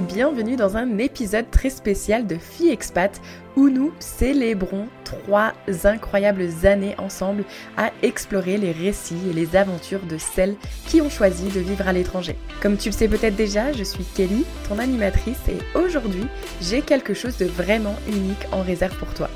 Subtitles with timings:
[0.00, 3.20] bienvenue dans un épisode très spécial de Filles Expat
[3.56, 5.52] où nous célébrons trois
[5.84, 7.44] incroyables années ensemble
[7.76, 11.92] à explorer les récits et les aventures de celles qui ont choisi de vivre à
[11.92, 12.36] l'étranger.
[12.60, 16.26] Comme tu le sais peut-être déjà, je suis Kelly, ton animatrice et aujourd'hui
[16.60, 19.30] j'ai quelque chose de vraiment unique en réserve pour toi.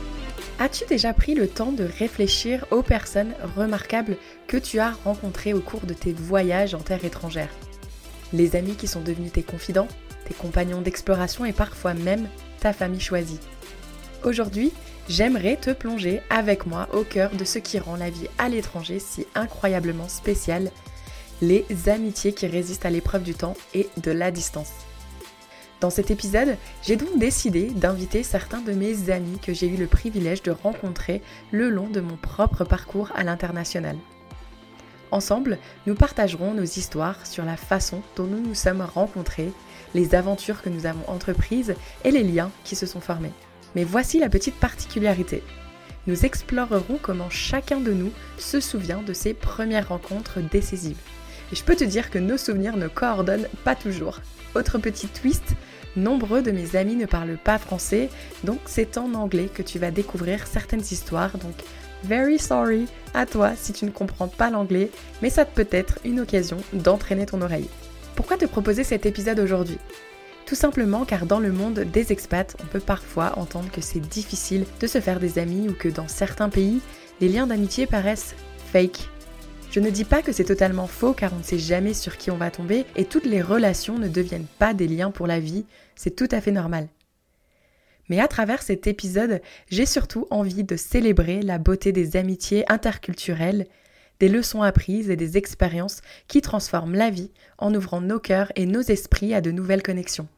[0.59, 4.17] As-tu déjà pris le temps de réfléchir aux personnes remarquables
[4.49, 7.51] que tu as rencontrées au cours de tes voyages en terre étrangère?
[8.33, 9.89] Les amis qui sont devenus tes confidents,
[10.29, 12.29] tes compagnons d'exploration et parfois même
[12.61, 13.41] ta famille choisie.
[14.25, 14.73] Aujourd'hui,
[15.09, 18.99] j'aimerais te plonger avec moi au cœur de ce qui rend la vie à l'étranger
[18.99, 20.71] si incroyablement spéciale,
[21.41, 24.73] les amitiés qui résistent à l'épreuve du temps et de la distance.
[25.81, 29.87] Dans cet épisode, j'ai donc décidé d'inviter certains de mes amis que j'ai eu le
[29.87, 33.97] privilège de rencontrer le long de mon propre parcours à l'international.
[35.13, 39.53] Ensemble, nous partagerons nos histoires sur la façon dont nous nous sommes rencontrés,
[39.95, 43.33] les aventures que nous avons entreprises et les liens qui se sont formés.
[43.75, 45.43] Mais voici la petite particularité.
[46.07, 51.01] Nous explorerons comment chacun de nous se souvient de ses premières rencontres décisives.
[51.53, 54.21] Et je peux te dire que nos souvenirs ne coordonnent pas toujours.
[54.55, 55.55] Autre petit twist,
[55.97, 58.09] nombreux de mes amis ne parlent pas français,
[58.45, 61.55] donc c'est en anglais que tu vas découvrir certaines histoires, donc
[62.05, 66.21] very sorry à toi si tu ne comprends pas l'anglais, mais ça peut être une
[66.21, 67.69] occasion d'entraîner ton oreille.
[68.19, 69.79] Pourquoi te proposer cet épisode aujourd'hui?
[70.45, 74.65] Tout simplement car dans le monde des expats, on peut parfois entendre que c'est difficile
[74.81, 76.81] de se faire des amis ou que dans certains pays,
[77.21, 78.35] les liens d'amitié paraissent
[78.73, 79.09] fake.
[79.71, 82.33] Je ne dis pas que c'est totalement faux car on ne sait jamais sur qui
[82.33, 85.65] on va tomber et toutes les relations ne deviennent pas des liens pour la vie,
[85.95, 86.89] c'est tout à fait normal.
[88.09, 93.69] Mais à travers cet épisode, j'ai surtout envie de célébrer la beauté des amitiés interculturelles,
[94.21, 98.67] des leçons apprises et des expériences qui transforment la vie en ouvrant nos cœurs et
[98.67, 100.29] nos esprits à de nouvelles connexions.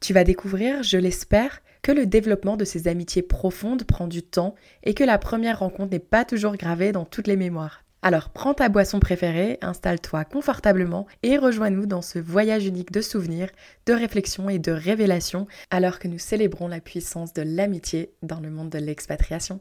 [0.00, 4.54] Tu vas découvrir, je l'espère, que le développement de ces amitiés profondes prend du temps
[4.82, 7.84] et que la première rencontre n'est pas toujours gravée dans toutes les mémoires.
[8.02, 13.50] Alors prends ta boisson préférée, installe-toi confortablement et rejoins-nous dans ce voyage unique de souvenirs,
[13.84, 18.50] de réflexions et de révélations alors que nous célébrons la puissance de l'amitié dans le
[18.50, 19.60] monde de l'expatriation.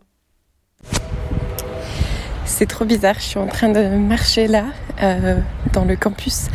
[2.50, 4.66] C'est trop bizarre, je suis en train de marcher là,
[5.04, 5.40] euh,
[5.72, 6.48] dans le campus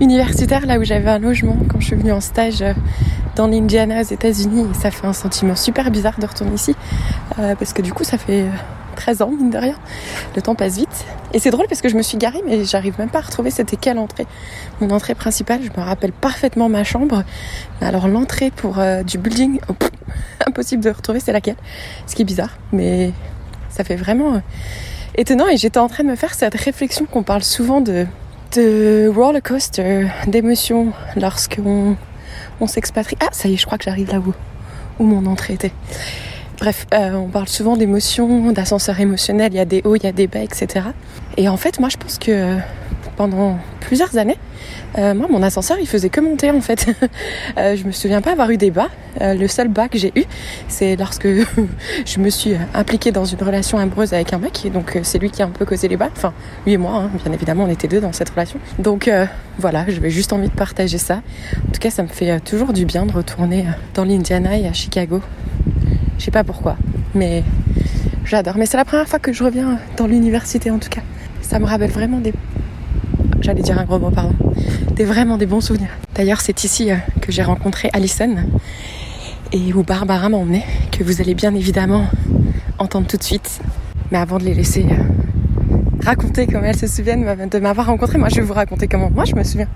[0.00, 2.72] universitaire, là où j'avais un logement quand je suis venue en stage euh,
[3.34, 4.68] dans l'Indiana aux États-Unis.
[4.80, 6.76] Ça fait un sentiment super bizarre de retourner ici,
[7.40, 8.46] euh, parce que du coup ça fait
[8.94, 9.74] 13 ans, mine de rien.
[10.36, 11.04] Le temps passe vite.
[11.34, 13.50] Et c'est drôle parce que je me suis garée, mais j'arrive même pas à retrouver
[13.50, 14.28] c'était quelle entrée.
[14.80, 17.24] Mon entrée principale, je me rappelle parfaitement ma chambre.
[17.80, 19.74] Alors l'entrée pour du building, oh,
[20.46, 21.56] impossible de retrouver, c'est laquelle?
[22.06, 23.12] Ce qui est bizarre, mais
[23.70, 24.40] ça fait vraiment
[25.16, 25.48] étonnant.
[25.48, 28.06] Et j'étais en train de me faire cette réflexion qu'on parle souvent de,
[28.54, 31.96] de roller coaster, d'émotions lorsqu'on
[32.60, 33.16] on s'expatrie.
[33.20, 34.32] Ah, ça y est, je crois que j'arrive là où,
[34.98, 35.72] où mon entrée était.
[36.58, 40.06] Bref, euh, on parle souvent d'émotions, d'ascenseur émotionnel, il y a des hauts, il y
[40.06, 40.86] a des bas, etc.
[41.36, 42.56] Et en fait, moi, je pense que
[43.16, 44.38] pendant plusieurs années,
[44.98, 46.86] euh, moi, mon ascenseur, il faisait que monter en fait.
[47.58, 48.88] euh, je me souviens pas avoir eu des bas.
[49.20, 50.24] Euh, le seul bas que j'ai eu,
[50.68, 51.26] c'est lorsque
[52.06, 54.70] je me suis impliquée dans une relation amoureuse avec un mec.
[54.72, 56.08] Donc, c'est lui qui a un peu causé les bas.
[56.12, 56.32] Enfin,
[56.66, 58.58] lui et moi, hein, bien évidemment, on était deux dans cette relation.
[58.78, 59.10] Donc,
[59.58, 61.22] voilà, j'avais juste envie de partager ça.
[61.68, 64.72] En tout cas, ça me fait toujours du bien de retourner dans l'Indiana et à
[64.72, 65.20] Chicago.
[66.18, 66.76] Je sais pas pourquoi,
[67.14, 67.42] mais
[68.24, 68.56] j'adore.
[68.56, 71.02] Mais c'est la première fois que je reviens dans l'université en tout cas.
[71.40, 72.32] Ça me rappelle vraiment des.
[73.42, 74.34] J'allais dire un gros mot, pardon.
[74.94, 75.90] Des vraiment des bons souvenirs.
[76.14, 78.36] D'ailleurs, c'est ici euh, que j'ai rencontré Alison
[79.50, 82.06] et où Barbara m'a emmené, que vous allez bien évidemment
[82.78, 83.60] entendre tout de suite.
[84.12, 85.21] Mais avant de les laisser euh,
[86.02, 88.18] raconter comment elles se souviennent de m'avoir rencontré.
[88.18, 89.68] Moi, je vais vous raconter comment moi je me souviens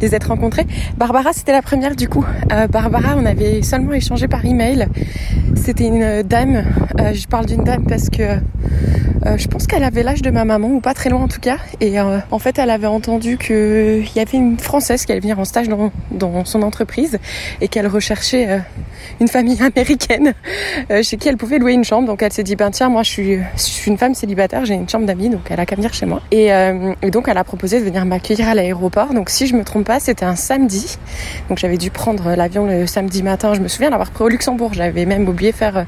[0.00, 0.66] les être rencontrées.
[0.96, 2.24] Barbara, c'était la première du coup.
[2.52, 4.88] Euh, Barbara, on avait seulement échangé par email.
[5.54, 6.64] C'était une dame.
[7.00, 10.44] Euh, je parle d'une dame parce que euh, je pense qu'elle avait l'âge de ma
[10.44, 11.58] maman ou pas très loin en tout cas.
[11.80, 15.44] Et en fait, elle avait entendu qu'il y avait une française qui allait venir en
[15.44, 17.18] stage dans son entreprise
[17.60, 18.60] et qu'elle recherchait
[19.20, 20.34] une famille américaine
[21.02, 22.06] chez qui elle pouvait louer une chambre.
[22.06, 24.74] Donc elle s'est dit ben tiens, moi je suis, je suis une femme célibataire, j'ai
[24.74, 26.22] une chambre d'amis, donc elle a qu'à venir chez moi.
[26.32, 29.12] Euh, et, donc elle a proposé de venir m'accueillir à l'aéroport.
[29.14, 30.98] Donc si je me trompe pas, c'était un samedi.
[31.48, 33.54] Donc j'avais dû prendre l'avion le samedi matin.
[33.54, 34.74] Je me souviens d'avoir pris au Luxembourg.
[34.74, 35.84] J'avais même oublié faire euh,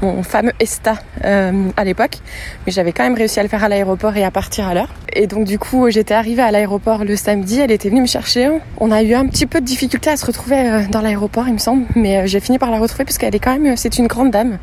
[0.00, 2.18] mon fameux ESTA euh, à l'époque,
[2.66, 4.92] mais j'avais quand même réussi à le faire à l'aéroport et à partir à l'heure.
[5.14, 7.60] Et donc du coup j'étais arrivée à l'aéroport le samedi.
[7.60, 8.50] Elle était venue me chercher.
[8.78, 11.58] On a eu un petit peu de difficulté à se retrouver dans l'aéroport, il me
[11.58, 14.30] semble, mais j'ai fini par la retrouver parce qu'elle est quand même, c'est une grande
[14.30, 14.58] dame,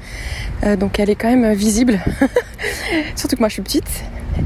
[0.80, 2.00] donc elle est quand même visible.
[3.16, 4.04] Surtout que moi je suis petite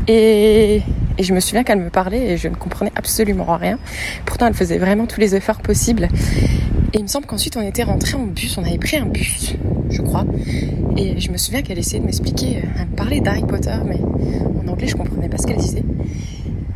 [0.07, 0.81] et,
[1.19, 3.77] je me souviens qu'elle me parlait et je ne comprenais absolument rien.
[4.25, 6.07] Pourtant, elle faisait vraiment tous les efforts possibles.
[6.93, 9.55] Et il me semble qu'ensuite on était rentré en bus, on avait pris un bus,
[9.89, 10.25] je crois.
[10.97, 13.99] Et je me souviens qu'elle essayait de m'expliquer, euh, elle me parlait d'Harry Potter, mais
[13.99, 15.83] en anglais je comprenais pas ce qu'elle disait.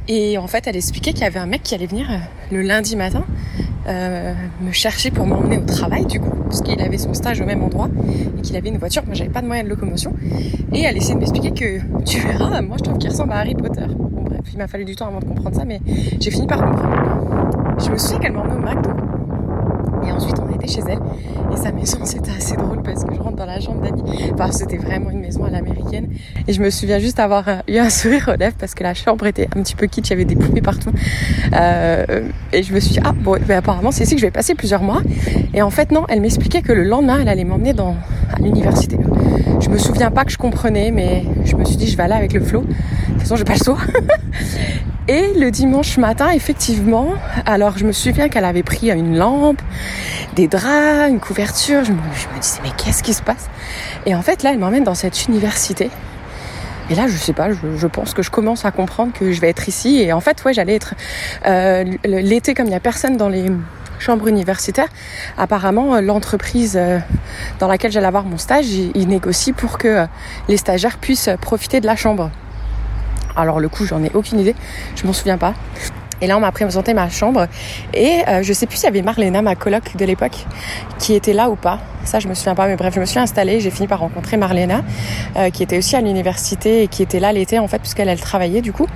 [0.08, 2.18] Et en fait elle expliquait qu'il y avait un mec qui allait venir euh,
[2.52, 3.26] le lundi matin
[3.88, 7.46] euh, me chercher pour m'emmener au travail du coup, parce qu'il avait son stage au
[7.46, 7.90] même endroit
[8.38, 9.04] et qu'il avait une voiture.
[9.06, 10.14] Moi j'avais pas de moyen de locomotion.
[10.74, 13.56] Et elle essayait de m'expliquer que tu verras, moi je trouve qu'il ressemble à Harry
[13.56, 13.86] Potter.
[13.88, 15.80] Bon bref, il m'a fallu du temps avant de comprendre ça, mais
[16.20, 17.78] j'ai fini par comprendre.
[17.80, 18.90] Je me souviens qu'elle m'emmenait au McDo
[20.08, 21.00] et ensuite, on était chez elle.
[21.54, 23.82] Et sa maison, c'était assez drôle parce que je rentre dans la chambre.
[24.34, 26.10] Enfin, c'était vraiment une maison à l'américaine.
[26.48, 29.26] Et je me souviens juste avoir eu un sourire aux lèvres parce que la chambre
[29.28, 30.08] était un petit peu kitsch.
[30.08, 30.92] Il y avait des poupées partout.
[31.54, 34.32] Euh, et je me suis dit, ah, bon, mais apparemment, c'est ici que je vais
[34.32, 35.02] passer plusieurs mois.
[35.54, 37.96] Et en fait, non, elle m'expliquait que le lendemain, elle allait m'emmener dans,
[38.34, 38.98] à l'université.
[39.60, 42.14] Je me souviens pas que je comprenais, mais je me suis dit, je vais aller
[42.14, 42.62] avec le flot.
[42.62, 43.78] De toute façon, j'ai pas le saut.
[45.10, 47.14] Et le dimanche matin, effectivement,
[47.46, 49.62] alors je me souviens qu'elle avait pris une lampe,
[50.36, 51.86] des draps, une couverture.
[51.86, 51.98] Je me,
[52.42, 53.50] disais, mais qu'est-ce qui se passe?
[54.06, 55.90] Et en fait, là, elle m'emmène dans cette université.
[56.90, 59.50] Et là, je sais pas, je, pense que je commence à comprendre que je vais
[59.50, 60.02] être ici.
[60.02, 60.94] Et en fait, ouais, j'allais être
[61.46, 63.46] euh, l'été, comme il n'y a personne dans les
[64.00, 64.90] chambres universitaires.
[65.38, 67.00] Apparemment, l'entreprise euh,
[67.60, 70.06] dans laquelle j'allais avoir mon stage, il négocie pour que
[70.48, 72.30] les stagiaires puissent profiter de la chambre.
[73.36, 74.56] Alors le coup, j'en ai aucune idée,
[74.96, 75.54] je m'en souviens pas.
[76.22, 77.48] Et là, on m'a présenté ma chambre.
[77.94, 80.46] Et euh, je sais plus s'il y avait Marlena, ma coloc de l'époque,
[80.98, 81.80] qui était là ou pas.
[82.06, 82.68] Ça, je me souviens pas.
[82.68, 83.60] Mais bref, je me suis installée.
[83.60, 84.84] J'ai fini par rencontrer Marlena,
[85.36, 88.20] euh, qui était aussi à l'université et qui était là l'été, en fait, puisqu'elle, elle
[88.20, 88.88] travaillait, du coup.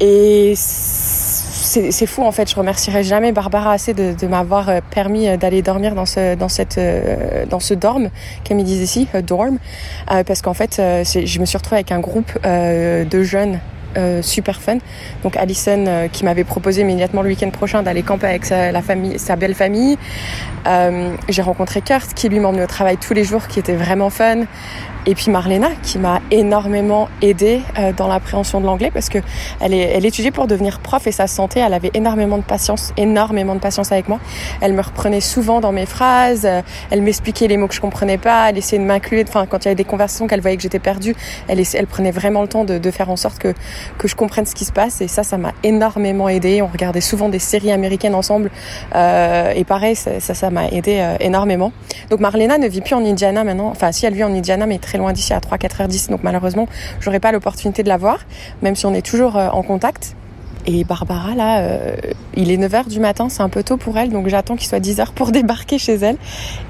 [0.00, 0.54] Et
[1.72, 2.50] c'est fou en fait.
[2.50, 6.48] Je remercierai jamais Barbara assez de, m'avoir euh, permis euh, d'aller dormir dans ce dans
[6.48, 8.10] cette euh, dans ce dorm,
[8.46, 9.58] comme ils disent ici, dorm,
[10.06, 13.60] parce qu'en fait, je me suis retrouvée avec un groupe de jeunes
[14.22, 14.78] super fun.
[15.22, 19.36] Donc Alison qui m'avait proposé immédiatement le week-end prochain d'aller camper avec sa, famille, sa
[19.36, 19.98] belle famille.
[21.28, 24.44] J'ai rencontré Kurt qui lui m'emmenait au travail tous les jours, qui était vraiment fun.
[25.06, 29.18] Et puis Marlena qui m'a énormément aidée euh, dans l'appréhension de l'anglais parce que
[29.60, 32.92] elle, est, elle étudiait pour devenir prof et sa santé, elle avait énormément de patience,
[32.96, 34.20] énormément de patience avec moi.
[34.60, 38.18] Elle me reprenait souvent dans mes phrases, euh, elle m'expliquait les mots que je comprenais
[38.18, 39.24] pas, elle essayait de m'inclure.
[39.26, 41.16] Enfin, quand il y avait des conversations qu'elle voyait que j'étais perdue,
[41.48, 43.54] elle, elle prenait vraiment le temps de, de, faire en sorte que
[43.98, 46.62] que je comprenne ce qui se passe et ça, ça m'a énormément aidée.
[46.62, 48.50] On regardait souvent des séries américaines ensemble
[48.94, 51.72] euh, et pareil, ça, ça m'a aidé euh, énormément.
[52.10, 53.68] Donc Marlena ne vit plus en Indiana maintenant.
[53.68, 56.22] Enfin, si elle vit en Indiana, mais très loin d'ici à 3-4 heures d'ici, donc
[56.22, 56.68] malheureusement,
[57.00, 58.20] j'aurai pas l'opportunité de la voir,
[58.62, 60.14] même si on est toujours euh, en contact.
[60.64, 61.96] Et Barbara, là, euh,
[62.34, 64.78] il est 9h du matin, c'est un peu tôt pour elle, donc j'attends qu'il soit
[64.78, 66.16] 10h pour débarquer chez elle.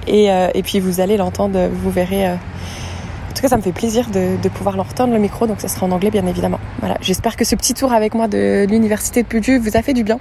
[0.07, 2.31] Et, euh, et puis vous allez l'entendre, vous verrez.
[2.31, 5.61] En tout cas, ça me fait plaisir de, de pouvoir leur tendre le micro, donc
[5.61, 6.61] ça sera en anglais, bien évidemment.
[6.81, 9.95] Voilà, j'espère que ce petit tour avec moi de l'université de Purdue vous a fait
[9.95, 10.19] du bien.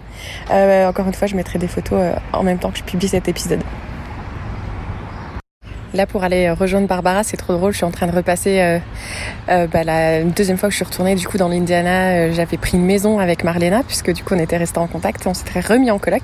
[0.49, 3.61] encore une fois, je mettrai des photos en même temps que je publie cet épisode.
[5.93, 7.73] Là, pour aller rejoindre Barbara, c'est trop drôle.
[7.73, 8.79] Je suis en train de repasser euh,
[9.49, 12.11] euh, bah, la deuxième fois que je suis retournée du coup dans l'Indiana.
[12.11, 15.27] Euh, j'avais pris une maison avec Marlena puisque du coup on était resté en contact.
[15.27, 16.21] On s'était remis en coloc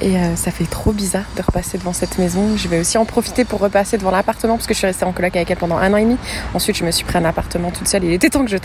[0.00, 2.56] et ça fait trop bizarre de repasser devant cette maison.
[2.56, 5.12] Je vais aussi en profiter pour repasser devant l'appartement parce que je suis restée en
[5.12, 6.16] coloc avec elle pendant un an et demi.
[6.54, 8.02] Ensuite, je me suis pris un appartement toute seule.
[8.04, 8.56] Il était temps que je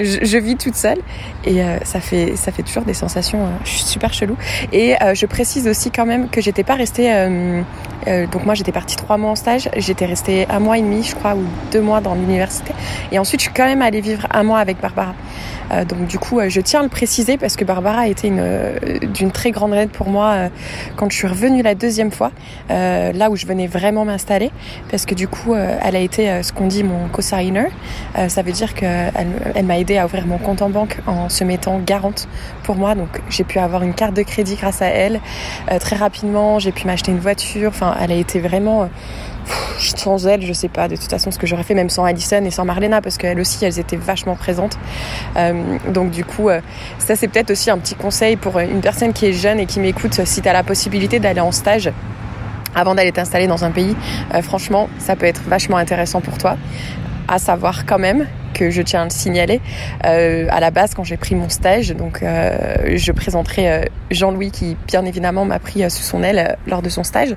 [0.00, 0.98] je, vis toute seule
[1.44, 3.46] et ça fait ça fait toujours des sensations.
[3.64, 4.36] je suis super chelou.
[4.72, 7.12] Et je précise aussi quand même que j'étais pas restée.
[8.06, 9.30] donc moi j'étais partie trois mois
[9.76, 12.72] J'étais restée un mois et demi, je crois, ou deux mois dans l'université.
[13.10, 15.14] Et ensuite, je suis quand même allée vivre un mois avec Barbara.
[15.72, 18.30] Euh, donc du coup, euh, je tiens à le préciser parce que Barbara a été
[18.32, 20.50] euh, d'une très grande aide pour moi
[20.96, 22.30] quand je suis revenue la deuxième fois,
[22.68, 24.50] là où je venais vraiment m'installer,
[24.90, 27.68] parce que du coup, elle a été ce qu'on dit mon co-signer.
[28.28, 29.12] ça veut dire qu'elle
[29.54, 32.28] elle, m'a aidé à ouvrir mon compte en banque en se mettant garante
[32.62, 32.94] pour moi.
[32.94, 35.20] Donc j'ai pu avoir une carte de crédit grâce à elle
[35.80, 36.58] très rapidement.
[36.58, 37.68] J'ai pu m'acheter une voiture.
[37.68, 38.88] Enfin, elle a été vraiment
[39.78, 42.44] sans elle, je sais pas de toute façon ce que j'aurais fait, même sans Alison
[42.44, 44.78] et sans Marlena, parce qu'elles aussi, elles étaient vachement présentes.
[45.36, 46.60] Euh, donc du coup, euh,
[46.98, 49.80] ça c'est peut-être aussi un petit conseil pour une personne qui est jeune et qui
[49.80, 51.90] m'écoute, si tu as la possibilité d'aller en stage
[52.74, 53.94] avant d'aller t'installer dans un pays,
[54.34, 56.56] euh, franchement, ça peut être vachement intéressant pour toi.
[57.28, 59.60] À savoir quand même que je tiens à le signaler,
[60.02, 65.46] à la base quand j'ai pris mon stage, donc je présenterai Jean-Louis qui bien évidemment
[65.46, 67.34] m'a pris sous son aile lors de son stage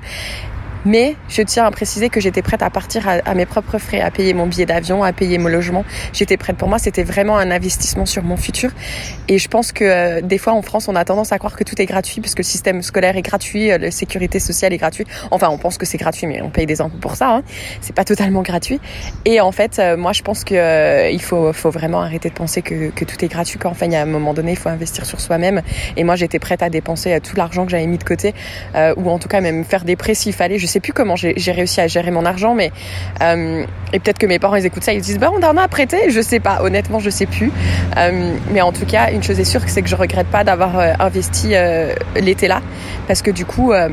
[0.86, 4.12] Mais je tiens à préciser que j'étais prête à partir à, mes propres frais, à
[4.12, 5.84] payer mon billet d'avion, à payer mon logement.
[6.12, 6.56] J'étais prête.
[6.56, 8.70] Pour moi, c'était vraiment un investissement sur mon futur.
[9.26, 11.64] Et je pense que euh, des fois en France, on a tendance à croire que
[11.64, 15.08] tout est gratuit puisque le système scolaire est gratuit, euh, la sécurité sociale est gratuite.
[15.32, 17.34] Enfin, on pense que c'est gratuit, mais on paye des impôts pour ça.
[17.34, 17.42] Hein.
[17.80, 18.78] C'est pas totalement gratuit.
[19.24, 22.90] Et en fait, euh, moi, je pense que il faut, vraiment arrêter de penser que,
[22.90, 23.58] que tout est gratuit.
[23.58, 25.62] Quand enfin, il y a un moment donné, il faut investir sur soi-même.
[25.96, 28.34] Et moi, j'étais prête à dépenser tout l'argent que j'avais mis de côté,
[28.74, 30.58] ou en tout cas même faire des prêts s'il fallait.
[30.80, 32.72] Plus comment j'ai réussi à gérer mon argent, mais
[33.20, 36.10] et peut-être que mes parents ils écoutent ça, ils disent bah on en a prêté.
[36.10, 36.62] Je sais pas.
[36.62, 37.52] Honnêtement, je sais plus.
[38.52, 41.54] mais en tout cas, une chose est sûre, c'est que je regrette pas d'avoir investi
[42.16, 42.60] l'été là,
[43.06, 43.88] parce que du coup, euh,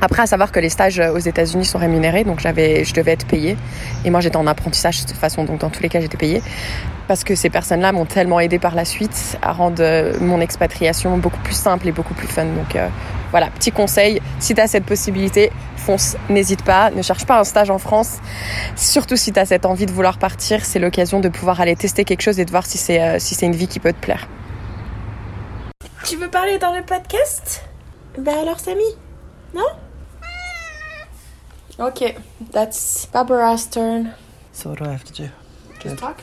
[0.00, 3.26] après, à savoir que les stages aux États-Unis sont rémunérés, donc j'avais, je devais être
[3.26, 3.56] payée.
[4.04, 6.42] Et moi, j'étais en apprentissage de toute façon, donc dans tous les cas, j'étais payée.
[7.06, 11.16] Parce que ces personnes-là m'ont tellement aidé par la suite à rendre euh, mon expatriation
[11.18, 12.46] beaucoup plus simple et beaucoup plus fun.
[12.46, 12.88] Donc euh,
[13.32, 17.44] voilà, petit conseil, si tu as cette possibilité, fonce, n'hésite pas, ne cherche pas un
[17.44, 18.18] stage en France.
[18.76, 22.04] Surtout si tu as cette envie de vouloir partir, c'est l'occasion de pouvoir aller tester
[22.04, 24.28] quelque chose et de voir si c'est si c'est une vie qui peut te plaire.
[26.04, 27.64] Tu veux parler dans le podcast?
[28.18, 28.84] Ben alors Samy
[29.54, 29.66] Non?
[31.78, 32.14] Ok,
[32.52, 34.12] that's Barbara's turn.
[34.52, 35.28] So what do I have to do?
[35.82, 36.22] Just talk.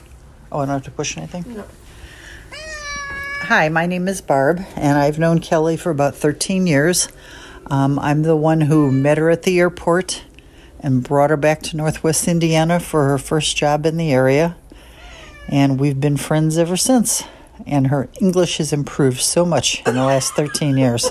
[0.52, 1.44] Oh, I don't have to push anything?
[1.48, 1.64] No.
[3.50, 7.08] Hi, my name is Barb, and I've known Kelly for about 13 years.
[7.66, 10.24] Um, I'm the one who met her at the airport
[10.80, 14.56] and brought her back to Northwest Indiana for her first job in the area.
[15.48, 17.24] And we've been friends ever since
[17.66, 21.10] and her English has improved so much in the last 13 years.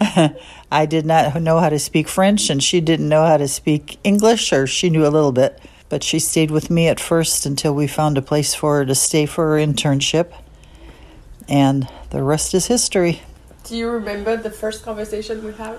[0.72, 3.98] I did not know how to speak French, and she didn't know how to speak
[4.02, 5.60] English, or she knew a little bit.
[5.88, 8.94] But she stayed with me at first until we found a place for her to
[8.96, 10.32] stay for her internship.
[11.48, 13.22] And the rest is history.
[13.64, 15.78] Do you remember the first conversation we had?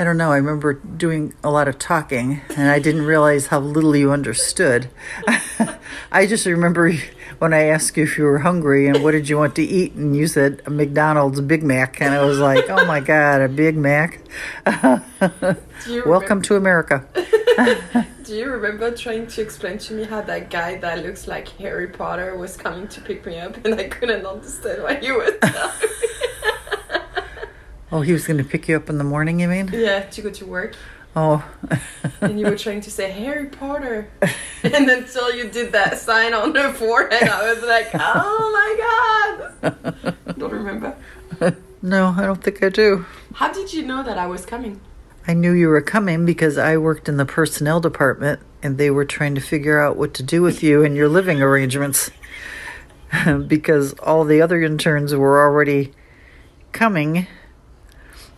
[0.00, 0.32] I don't know.
[0.32, 4.88] I remember doing a lot of talking, and I didn't realize how little you understood.
[6.10, 6.94] I just remember
[7.38, 9.92] when I asked you if you were hungry and what did you want to eat,
[9.92, 13.48] and you said a McDonald's Big Mac, and I was like, oh my God, a
[13.48, 14.20] Big Mac.
[16.06, 17.06] Welcome to America.
[18.30, 21.88] Do you remember trying to explain to me how that guy that looks like Harry
[21.88, 25.80] Potter was coming to pick me up, and I couldn't understand why he was telling
[25.80, 25.88] me?
[27.90, 29.68] oh, he was going to pick you up in the morning, you mean?
[29.72, 30.76] Yeah, to go to work.
[31.16, 31.44] Oh.
[32.20, 34.08] and you were trying to say Harry Potter.
[34.62, 40.38] and until you did that sign on the forehead, I was like, oh my god.
[40.38, 40.96] Don't remember?
[41.82, 43.06] No, I don't think I do.
[43.34, 44.80] How did you know that I was coming?
[45.26, 49.04] I knew you were coming because I worked in the personnel department and they were
[49.04, 52.10] trying to figure out what to do with you and your living arrangements.
[53.46, 55.92] because all the other interns were already
[56.72, 57.26] coming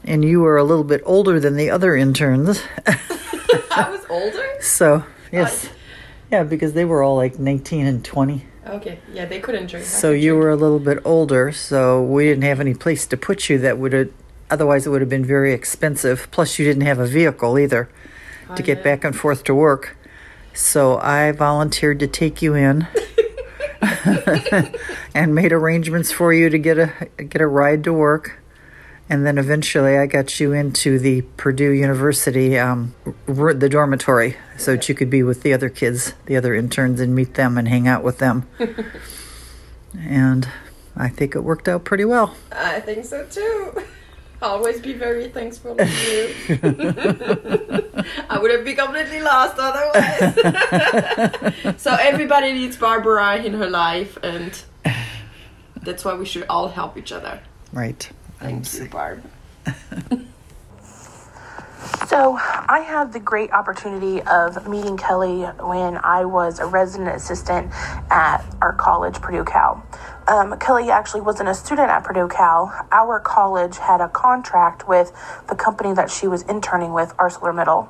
[0.05, 2.63] and you were a little bit older than the other interns.
[2.87, 4.57] I was older?
[4.61, 5.69] So, yes.
[6.31, 8.47] Yeah, because they were all like 19 and 20.
[8.67, 9.85] Okay, yeah, they couldn't drink.
[9.85, 10.43] So you drink.
[10.43, 13.79] were a little bit older, so we didn't have any place to put you that
[13.79, 14.11] would have,
[14.53, 16.29] otherwise, it would have been very expensive.
[16.31, 17.89] Plus, you didn't have a vehicle either
[18.49, 18.85] oh, to get yeah.
[18.85, 19.97] back and forth to work.
[20.55, 22.87] So I volunteered to take you in.
[25.15, 28.43] and made arrangements for you to get a get a ride to work
[29.13, 32.95] and then eventually I got you into the Purdue University, um,
[33.27, 37.15] the dormitory, so that you could be with the other kids, the other interns, and
[37.15, 38.47] meet them and hang out with them.
[39.99, 40.49] and
[40.97, 42.35] I think it worked out pretty well.
[42.53, 43.83] I think so too.
[44.43, 46.35] Always be very thankful to you.
[48.29, 50.35] I would have been completely lost otherwise.
[51.81, 54.61] so everybody needs Barbara in her life, and
[55.81, 57.41] that's why we should all help each other.
[57.73, 58.11] Right.
[58.41, 59.23] Thank you, Barb.
[62.09, 67.73] So, I had the great opportunity of meeting Kelly when I was a resident assistant
[68.11, 69.83] at our college, Purdue Cal.
[70.29, 72.87] Um, Kelly actually wasn't a student at Purdue Cal.
[72.93, 75.13] Our college had a contract with
[75.49, 77.89] the company that she was interning with, ArcelorMittal.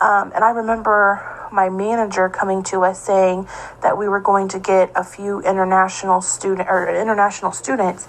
[0.00, 3.48] Um, and I remember my manager coming to us saying
[3.82, 8.06] that we were going to get a few international student or international students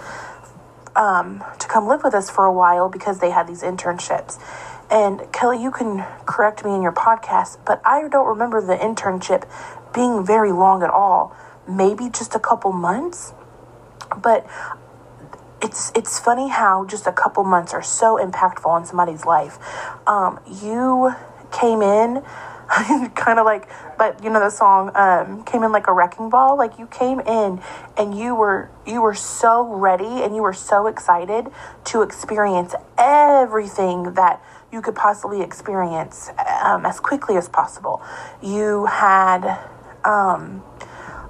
[0.96, 4.40] um, to come live with us for a while because they had these internships.
[4.92, 9.50] And Kelly, you can correct me in your podcast, but I don't remember the internship
[9.94, 11.36] being very long at all.
[11.68, 13.34] Maybe just a couple months.
[14.22, 14.46] But
[15.62, 19.58] it's it's funny how just a couple months are so impactful on somebody's life.
[20.08, 21.14] Um, you
[21.52, 22.24] came in
[23.16, 26.58] kind of like but you know the song um, came in like a wrecking ball
[26.58, 27.62] like you came in
[27.96, 31.46] and you were you were so ready and you were so excited
[31.84, 34.42] to experience everything that
[34.74, 36.30] you could possibly experience
[36.64, 38.02] um, as quickly as possible.
[38.42, 39.60] You had
[40.04, 40.64] um,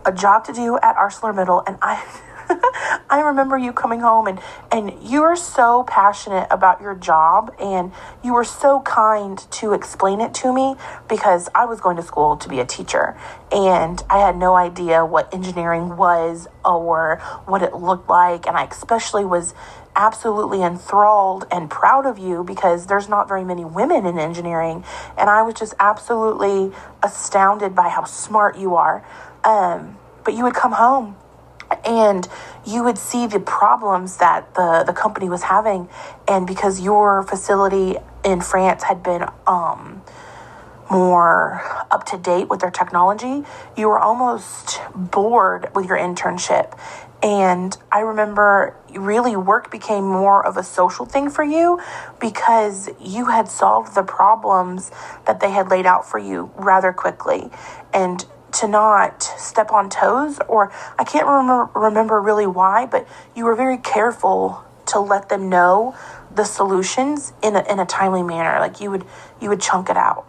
[0.05, 2.03] a job to do at ArcelorMittal, and I.
[3.09, 4.39] I remember you coming home and,
[4.71, 7.91] and you were so passionate about your job and
[8.23, 10.75] you were so kind to explain it to me
[11.07, 13.17] because I was going to school to be a teacher
[13.51, 18.47] and I had no idea what engineering was or what it looked like.
[18.47, 19.53] And I especially was
[19.95, 24.83] absolutely enthralled and proud of you because there's not very many women in engineering.
[25.17, 29.05] And I was just absolutely astounded by how smart you are.
[29.43, 31.17] Um, but you would come home
[31.85, 32.27] and
[32.65, 35.89] you would see the problems that the, the company was having.
[36.27, 40.01] And because your facility in France had been um,
[40.89, 43.43] more up to date with their technology,
[43.75, 46.77] you were almost bored with your internship.
[47.21, 51.79] And I remember really work became more of a social thing for you
[52.19, 54.91] because you had solved the problems
[55.25, 57.49] that they had laid out for you rather quickly.
[57.93, 63.45] And to not step on toes, or I can't remember, remember really why, but you
[63.45, 65.95] were very careful to let them know
[66.33, 68.59] the solutions in a, in a timely manner.
[68.59, 69.05] Like you would,
[69.41, 70.25] you would chunk it out.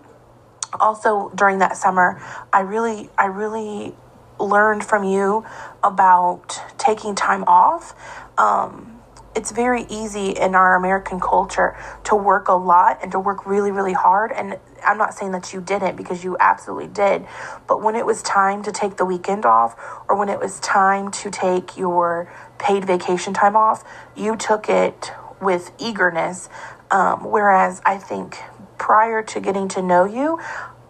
[0.81, 2.21] Also during that summer,
[2.53, 3.95] I really, I really
[4.39, 5.45] learned from you
[5.83, 7.95] about taking time off.
[8.39, 8.94] Um,
[9.35, 13.71] it's very easy in our American culture to work a lot and to work really,
[13.71, 14.33] really hard.
[14.33, 17.27] And I'm not saying that you didn't because you absolutely did.
[17.67, 19.75] But when it was time to take the weekend off
[20.09, 23.85] or when it was time to take your paid vacation time off,
[24.17, 26.49] you took it with eagerness.
[26.91, 28.39] Um, whereas I think
[28.79, 30.39] prior to getting to know you,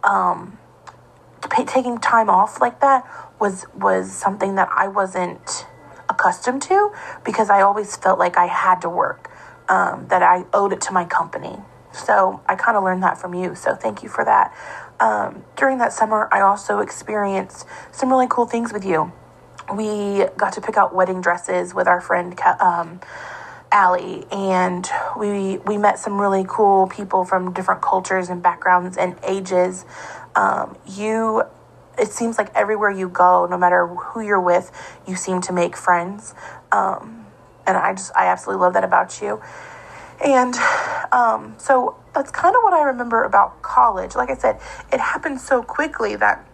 [0.03, 0.59] um,
[1.67, 3.07] taking time off like that
[3.41, 5.67] was was something that I wasn't
[6.09, 6.93] accustomed to
[7.25, 9.31] because I always felt like I had to work,
[9.69, 11.59] um, that I owed it to my company.
[11.93, 13.55] So I kind of learned that from you.
[13.55, 14.55] So thank you for that.
[15.01, 19.13] Um, during that summer, I also experienced some really cool things with you.
[19.73, 23.01] We got to pick out wedding dresses with our friend um,
[23.73, 29.17] Allie, and we we met some really cool people from different cultures and backgrounds and
[29.27, 29.85] ages.
[30.37, 31.43] Um, you
[31.99, 34.71] it seems like everywhere you go, no matter who you're with,
[35.07, 36.35] you seem to make friends.
[36.73, 37.27] Um,
[37.67, 39.41] and I just, I absolutely love that about you.
[40.25, 40.55] And
[41.13, 44.15] um, so that's kind of what I remember about college.
[44.15, 44.61] Like I said,
[44.93, 46.47] it happened so quickly that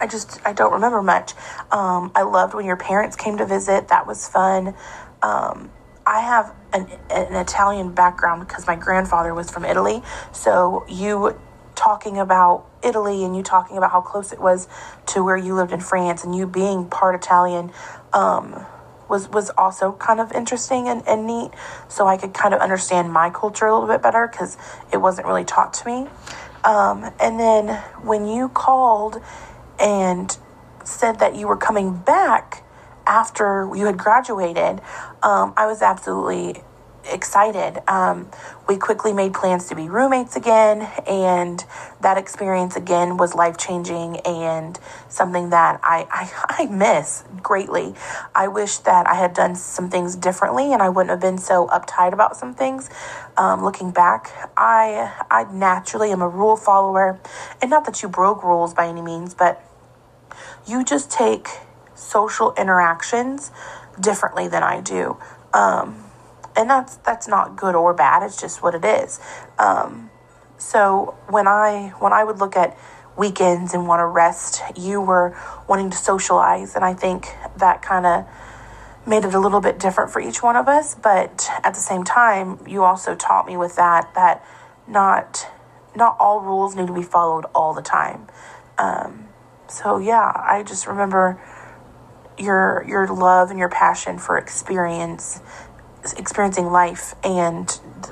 [0.00, 1.32] I just, I don't remember much.
[1.72, 4.74] Um, I loved when your parents came to visit, that was fun.
[5.22, 5.70] Um,
[6.06, 10.02] I have an, an Italian background because my grandfather was from Italy.
[10.32, 11.38] So you
[11.78, 14.66] talking about Italy and you talking about how close it was
[15.06, 17.70] to where you lived in France and you being part Italian
[18.12, 18.66] um,
[19.08, 21.52] was was also kind of interesting and, and neat.
[21.88, 24.58] So I could kind of understand my culture a little bit better because
[24.92, 26.08] it wasn't really taught to me.
[26.64, 29.22] Um, and then when you called
[29.78, 30.36] and
[30.84, 32.64] said that you were coming back
[33.06, 34.80] after you had graduated,
[35.22, 36.62] um, I was absolutely
[37.12, 37.82] excited.
[37.88, 38.30] Um,
[38.68, 41.64] we quickly made plans to be roommates again, and
[42.00, 46.30] that experience again was life changing and something that I, I,
[46.62, 47.94] I miss greatly.
[48.34, 51.66] I wish that I had done some things differently and I wouldn't have been so
[51.68, 52.90] uptight about some things.
[53.36, 57.18] Um, looking back, I I naturally am a rule follower,
[57.62, 59.64] and not that you broke rules by any means, but
[60.66, 61.48] you just take
[61.94, 63.50] social interactions
[64.00, 65.16] differently than I do.
[65.52, 66.04] Um,
[66.58, 68.24] and that's that's not good or bad.
[68.24, 69.20] It's just what it is.
[69.58, 70.10] Um,
[70.58, 72.76] so when I when I would look at
[73.16, 75.36] weekends and want to rest, you were
[75.68, 78.26] wanting to socialize, and I think that kind of
[79.06, 80.96] made it a little bit different for each one of us.
[80.96, 84.44] But at the same time, you also taught me with that that
[84.88, 85.46] not
[85.94, 88.26] not all rules need to be followed all the time.
[88.78, 89.28] Um,
[89.68, 91.40] so yeah, I just remember
[92.36, 95.40] your your love and your passion for experience
[96.16, 97.68] experiencing life and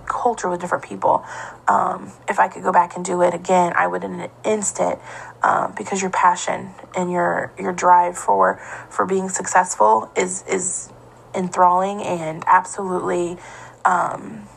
[0.06, 1.24] culture with different people.
[1.68, 4.98] Um, if I could go back and do it again, I would in an instant
[5.42, 10.92] um, because your passion and your your drive for for being successful is is
[11.34, 13.36] enthralling and absolutely
[13.84, 14.48] um,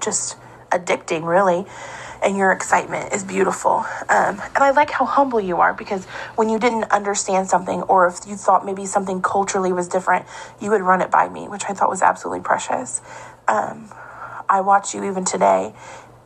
[0.00, 0.36] just
[0.70, 1.66] addicting, really
[2.26, 3.86] and your excitement is beautiful.
[4.08, 8.08] Um, and I like how humble you are because when you didn't understand something or
[8.08, 10.26] if you thought maybe something culturally was different,
[10.60, 13.00] you would run it by me, which I thought was absolutely precious.
[13.46, 13.88] Um,
[14.48, 15.72] I watch you even today,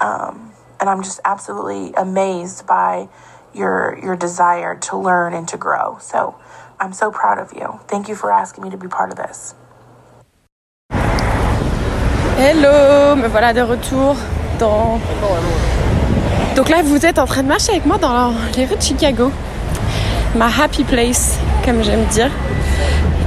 [0.00, 3.10] um, and I'm just absolutely amazed by
[3.52, 5.98] your your desire to learn and to grow.
[6.00, 6.36] So
[6.78, 7.80] I'm so proud of you.
[7.88, 9.54] Thank you for asking me to be part of this.
[12.38, 14.16] Hello, me voilà de retour
[14.58, 14.98] dans
[16.56, 19.30] Donc là, vous êtes en train de marcher avec moi dans les rues de Chicago.
[20.34, 22.30] Ma happy place, comme j'aime dire.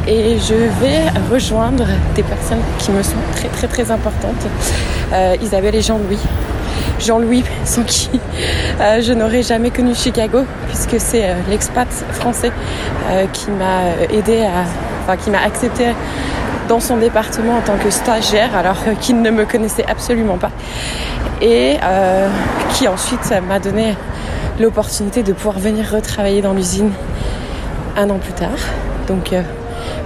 [0.08, 4.46] Et je vais rejoindre des personnes qui me sont très très très importantes.
[5.14, 6.20] Euh, Isabelle et Jean-Louis.
[7.00, 8.10] Jean-Louis, sans qui
[8.82, 12.52] euh, je n'aurais jamais connu Chicago, puisque c'est euh, l'expat français
[13.34, 14.64] qui m'a aidé à,
[15.04, 15.88] enfin qui m'a accepté
[16.68, 20.52] dans son département en tant que stagiaire, alors qu'il ne me connaissait absolument pas,
[21.42, 21.78] et
[22.74, 23.96] qui ensuite m'a donné
[24.60, 26.92] l'opportunité de pouvoir venir retravailler dans l'usine
[27.98, 28.50] un an plus tard.
[29.08, 29.34] Donc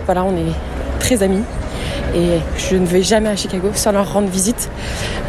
[0.06, 0.54] voilà, on est
[1.00, 1.44] très amis
[2.16, 4.70] et je ne vais jamais à Chicago sans leur rendre visite.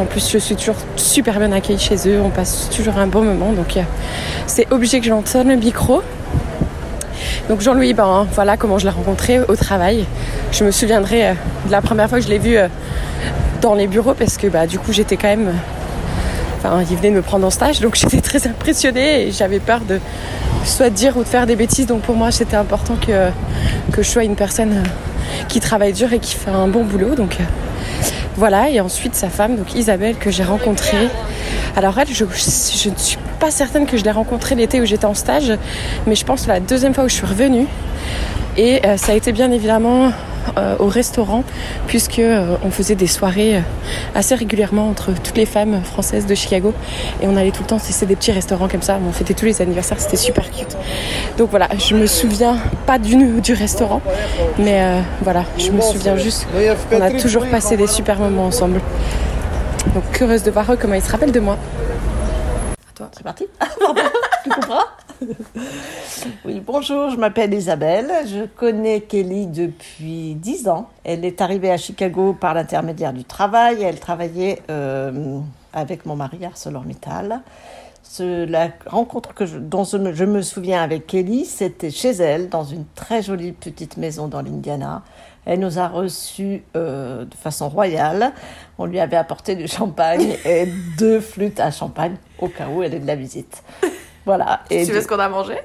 [0.00, 3.22] En plus, je suis toujours super bien accueillie chez eux, on passe toujours un bon
[3.22, 3.82] moment, donc euh,
[4.46, 6.02] c'est obligé que je l'entende le micro.
[7.48, 10.04] Donc Jean-Louis, ben voilà comment je l'ai rencontré au travail.
[10.52, 11.32] Je me souviendrai euh,
[11.66, 12.68] de la première fois que je l'ai vu euh,
[13.62, 15.52] dans les bureaux parce que bah du coup j'étais quand même
[16.58, 19.80] Enfin, il venait de me prendre en stage, donc j'étais très impressionnée et j'avais peur
[19.88, 20.00] de
[20.64, 21.86] soit dire ou de faire des bêtises.
[21.86, 23.30] Donc pour moi, c'était important que,
[23.92, 24.82] que je sois une personne
[25.48, 27.12] qui travaille dur et qui fait un bon boulot.
[27.12, 27.26] Euh,
[28.38, 31.08] voilà, et ensuite sa femme, donc Isabelle, que j'ai rencontrée.
[31.74, 35.14] Alors elle, je, ne suis pas certaine que je l'ai rencontrée l'été où j'étais en
[35.14, 35.52] stage,
[36.06, 37.66] mais je pense la deuxième fois où je suis revenue.
[38.58, 40.10] Et euh, ça a été bien évidemment
[40.56, 41.44] euh, au restaurant
[41.86, 43.62] puisque euh, on faisait des soirées
[44.16, 46.74] assez régulièrement entre toutes les femmes françaises de Chicago
[47.22, 48.98] et on allait tout le temps tester des petits restaurants comme ça.
[49.08, 50.76] On fêtait tous les anniversaires, c'était super cute.
[51.36, 53.16] Donc voilà, je me souviens pas du,
[53.52, 54.02] restaurant,
[54.58, 54.82] mais
[55.22, 56.48] voilà, je me souviens juste
[56.90, 58.80] qu'on a toujours passé des super moments ensemble.
[59.94, 61.56] Donc heureuse de voir comment ils se rappellent de moi.
[62.96, 63.46] toi, c'est parti.
[64.44, 64.84] tu comprends
[66.44, 68.10] oui, bonjour, je m'appelle Isabelle.
[68.26, 70.88] Je connais Kelly depuis 10 ans.
[71.04, 73.82] Elle est arrivée à Chicago par l'intermédiaire du travail.
[73.82, 75.40] Elle travaillait euh,
[75.72, 77.40] avec mon mari ArcelorMittal.
[78.20, 82.84] la rencontre que je, dont je me, souviens avec Kelly, c'était chez elle, dans une
[82.94, 85.02] très jolie petite maison dans l'Indiana.
[85.46, 88.32] Elle nous a reçus euh, de façon royale.
[88.76, 92.94] On lui avait apporté du champagne et deux flûtes à champagne au cas où elle
[92.94, 93.62] ait de la visite.
[94.28, 94.60] Voilà.
[94.68, 95.56] Et tu sais ce qu'on a mangé?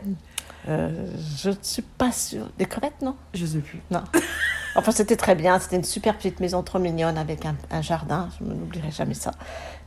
[0.70, 0.90] Euh,
[1.36, 2.50] Je ne suis pas sûre.
[2.58, 3.18] Des crevettes, non?
[3.34, 3.82] Je sais plus.
[3.92, 4.04] Non.
[4.76, 5.60] Enfin, c'était très bien.
[5.60, 8.30] C'était une super petite maison trop mignonne avec un, jardin.
[8.40, 9.32] Je ne m'oublierai jamais ça.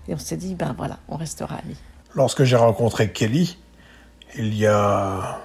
[0.07, 1.79] Et on s'est dit, ben voilà, on restera amis.
[2.15, 3.59] Lorsque j'ai rencontré Kelly,
[4.37, 5.41] il y a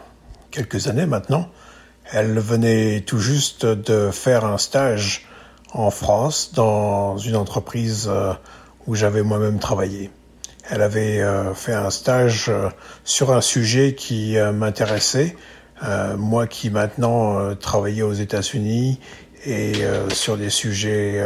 [0.51, 1.47] quelques années maintenant,
[2.11, 5.25] elle venait tout juste de faire un stage
[5.73, 8.33] en France dans une entreprise euh,
[8.85, 10.11] où j'avais moi-même travaillé.
[10.71, 12.69] Elle avait euh, fait un stage euh,
[13.03, 15.35] sur un sujet qui euh, m'intéressait,
[16.15, 18.99] moi qui maintenant travaillais aux États-Unis
[19.47, 19.73] et
[20.13, 21.25] sur des sujets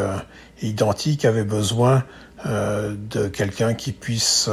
[0.61, 2.05] identiques avait besoin
[2.45, 4.49] de quelqu'un qui puisse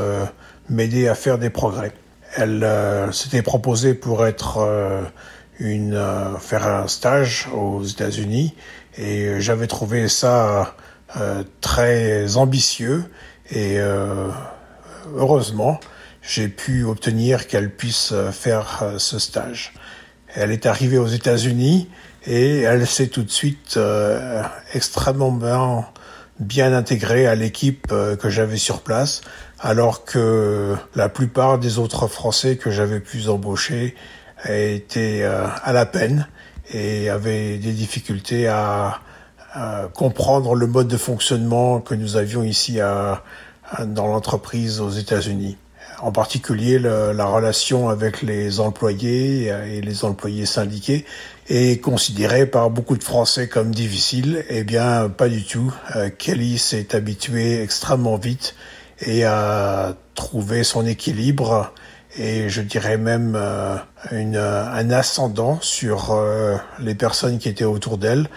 [0.68, 1.92] m'aider à faire des progrès.
[2.34, 2.68] Elle
[3.12, 5.04] s'était proposée pour être
[5.60, 6.04] une
[6.40, 8.56] faire un stage aux États-Unis
[8.98, 10.74] et j'avais trouvé ça
[11.60, 13.04] très ambitieux
[13.52, 13.78] et
[15.16, 15.80] heureusement,
[16.22, 19.74] j'ai pu obtenir qu'elle puisse euh, faire euh, ce stage.
[20.34, 21.88] Elle est arrivée aux États-Unis
[22.26, 25.84] et elle s'est tout de suite euh, extrêmement bien,
[26.38, 29.20] bien intégrée à l'équipe que j'avais sur place,
[29.60, 33.94] alors que la plupart des autres Français que j'avais pu embaucher
[34.48, 36.26] étaient à la peine
[36.72, 39.00] et avaient des difficultés à,
[39.52, 43.22] à comprendre le mode de fonctionnement que nous avions ici à,
[43.86, 45.56] dans l'entreprise aux États-Unis.
[46.00, 51.04] En particulier, la relation avec les employés et les employés syndiqués
[51.48, 54.44] est considérée par beaucoup de Français comme difficile.
[54.48, 55.72] Eh bien, pas du tout.
[55.96, 58.54] Euh, Kelly s'est habitué extrêmement vite
[59.00, 61.72] et a trouvé son équilibre
[62.16, 63.76] et je dirais même euh,
[64.10, 68.28] une, un ascendant sur euh, les personnes qui étaient autour d'elle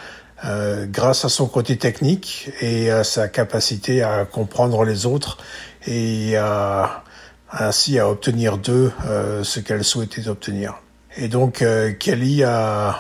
[0.45, 5.38] euh, grâce à son côté technique et à sa capacité à comprendre les autres
[5.88, 6.36] et
[7.51, 10.81] ainsi à obtenir d'eux euh, ce qu'elle souhaitait obtenir.
[11.17, 12.99] Et donc euh, Kelly a,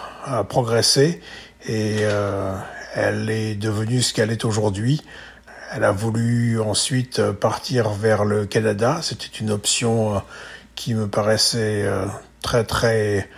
[0.49, 1.21] progressé
[1.67, 1.97] et
[2.95, 5.03] elle est devenue ce qu'elle est aujourd'hui.
[5.71, 8.99] Elle a voulu ensuite partir vers le Canada.
[9.03, 10.19] C'était une option
[10.73, 11.85] qui me paraissait
[12.41, 13.29] très très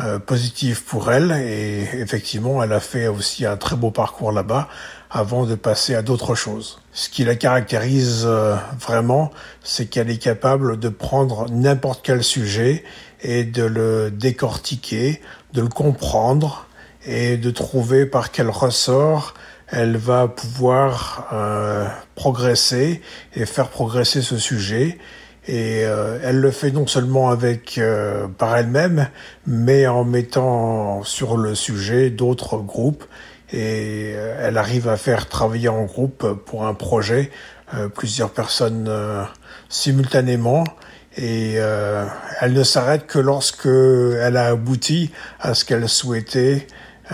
[0.00, 4.68] euh, positive pour elle et effectivement elle a fait aussi un très beau parcours là-bas
[5.08, 6.80] avant de passer à d'autres choses.
[6.92, 9.30] Ce qui la caractérise euh, vraiment,
[9.62, 12.82] c'est qu'elle est capable de prendre n'importe quel sujet
[13.22, 15.20] et de le décortiquer,
[15.52, 16.66] de le comprendre
[17.06, 19.34] et de trouver par quel ressort
[19.68, 23.00] elle va pouvoir euh, progresser
[23.34, 24.98] et faire progresser ce sujet
[25.46, 27.78] Et elle le fait non seulement avec
[28.38, 29.08] par elle-même,
[29.46, 33.04] mais en mettant sur le sujet d'autres groupes.
[33.52, 37.30] Et elle arrive à faire travailler en groupe pour un projet
[37.94, 38.90] plusieurs personnes
[39.68, 40.64] simultanément
[41.16, 42.06] et euh,
[42.40, 46.66] elle ne s'arrête que lorsque elle a abouti à ce qu'elle souhaitait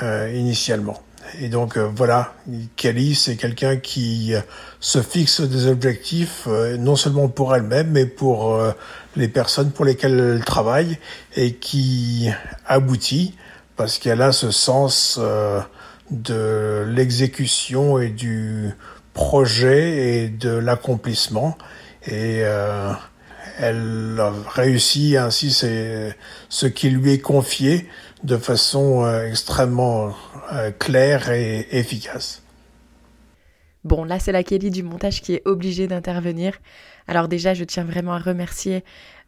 [0.03, 1.03] euh, initialement.
[1.39, 2.35] Et donc euh, voilà,
[2.77, 4.33] Kelly, c'est quelqu'un qui
[4.81, 6.47] se fixe des objectifs
[6.79, 8.59] non seulement pour elle-même, mais pour
[9.17, 10.99] les personnes pour lesquelles elle travaille
[11.37, 12.31] et qui
[12.67, 13.35] aboutit
[13.77, 15.21] parce qu'elle a ce sens
[16.11, 18.71] de l'exécution et du
[19.15, 21.57] projet et de l'accomplissement.
[22.07, 22.43] Et
[23.59, 24.21] elle
[24.55, 27.89] réussit ainsi ce qui lui est confié
[28.25, 30.15] de façon euh, extrêmement
[30.53, 32.43] euh, claire et efficace.
[33.85, 36.59] Bon, là c'est la Kelly du montage qui est obligée d'intervenir.
[37.07, 38.85] Alors déjà, je tiens vraiment à remercier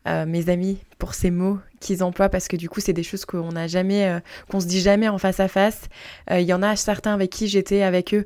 [0.06, 3.24] euh, mes amis pour ces mots qu'ils emploient parce que du coup c'est des choses
[3.24, 5.88] qu'on n'a jamais euh, qu'on se dit jamais en face à face.
[6.30, 8.24] Euh, il y en a certains avec qui j'étais avec eux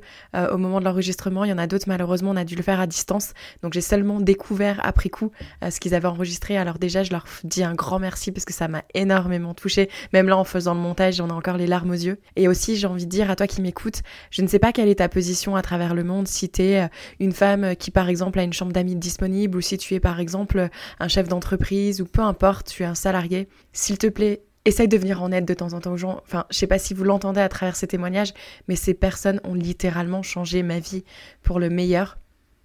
[0.53, 1.45] au moment de l'enregistrement.
[1.45, 3.33] Il y en a d'autres malheureusement on a dû le faire à distance.
[3.63, 5.31] Donc j'ai seulement découvert après coup
[5.67, 6.59] ce qu'ils avaient enregistré.
[6.59, 10.29] Alors déjà je leur dis un grand merci parce que ça m'a énormément touché même
[10.29, 12.19] là en faisant le montage j'en ai encore les larmes aux yeux.
[12.37, 14.91] Et aussi j'ai envie de dire à toi qui m'écoutes je ne sais pas quelle
[14.91, 16.29] est ta position à travers le monde.
[16.29, 19.79] Si tu es une femme qui par exemple a une chambre d'amis disponible ou si
[19.79, 20.69] tu es par exemple
[21.01, 24.99] un chef d'entreprise ou peu importe tu es un salarié, s'il te plaît, essaye de
[24.99, 26.21] venir en aide de temps en temps aux gens.
[26.25, 28.35] Enfin, je sais pas si vous l'entendez à travers ces témoignages,
[28.69, 31.05] mais ces personnes ont littéralement changé ma vie
[31.43, 32.19] pour le meilleur.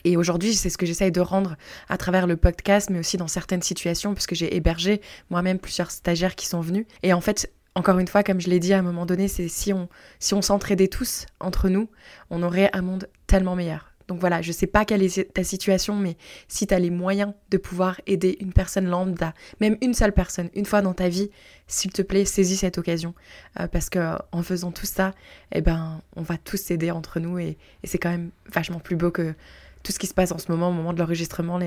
[0.04, 1.56] Et aujourd'hui, c'est ce que j'essaye de rendre
[1.88, 5.92] à travers le podcast, mais aussi dans certaines situations, parce que j'ai hébergé moi-même plusieurs
[5.92, 6.88] stagiaires qui sont venus.
[7.04, 9.48] Et en fait, encore une fois, comme je l'ai dit à un moment donné, c'est
[9.48, 9.88] si on,
[10.20, 10.42] si on
[10.90, 11.90] tous entre nous,
[12.32, 13.91] on aurait un monde tellement meilleur.
[14.12, 16.18] Donc voilà, je sais pas quelle est ta situation, mais
[16.50, 20.50] si tu as les moyens de pouvoir aider une personne lambda, même une seule personne,
[20.54, 21.30] une fois dans ta vie,
[21.66, 23.14] s'il te plaît, saisis cette occasion.
[23.58, 25.14] Euh, parce que en faisant tout ça,
[25.54, 29.12] eh ben, on va tous s'aider entre nous et, c'est quand même vachement plus beau
[29.12, 29.34] que
[29.82, 31.58] tout ce qui se passe en ce moment, au moment de l'enregistrement,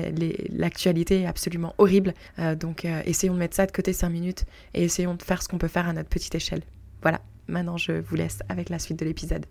[0.51, 2.13] l'actualité est absolument horrible.
[2.37, 5.41] Euh, donc euh, essayons de mettre ça de côté 5 minutes et essayons de faire
[5.41, 6.61] ce qu'on peut faire à notre petite échelle.
[7.01, 9.47] Voilà, maintenant je vous laisse avec la suite de l'épisode.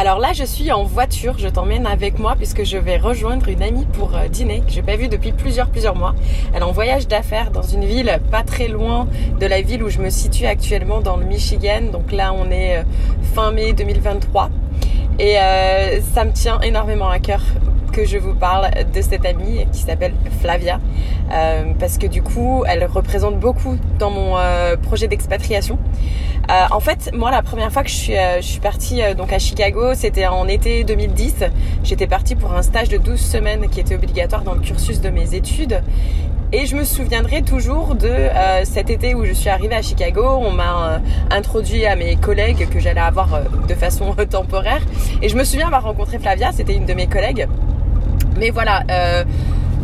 [0.00, 3.64] Alors là, je suis en voiture, je t'emmène avec moi puisque je vais rejoindre une
[3.64, 6.14] amie pour euh, dîner que j'ai pas vue depuis plusieurs plusieurs mois.
[6.54, 9.08] Elle est en voyage d'affaires dans une ville pas très loin
[9.40, 11.90] de la ville où je me situe actuellement dans le Michigan.
[11.90, 12.82] Donc là, on est euh,
[13.34, 14.50] fin mai 2023
[15.18, 17.42] et euh, ça me tient énormément à cœur
[17.98, 20.78] que je vous parle de cette amie qui s'appelle Flavia
[21.80, 24.36] parce que du coup elle représente beaucoup dans mon
[24.82, 25.78] projet d'expatriation
[26.50, 29.38] euh, en fait, moi, la première fois que je suis, euh, partie euh, donc à
[29.38, 31.44] Chicago, c'était en été 2010.
[31.84, 35.10] J'étais partie pour un stage de 12 semaines qui était obligatoire dans le cursus de
[35.10, 35.82] mes études.
[36.52, 38.10] Et je me souviendrai toujours de
[38.64, 40.24] cet été où je suis arrivée à Chicago.
[40.24, 40.98] On m'a
[41.30, 44.80] introduit à mes collègues que j'allais avoir de façon temporaire.
[45.20, 47.46] Et je me souviens avoir rencontré Flavia, c'était une de mes collègues.
[48.38, 48.82] Mais voilà,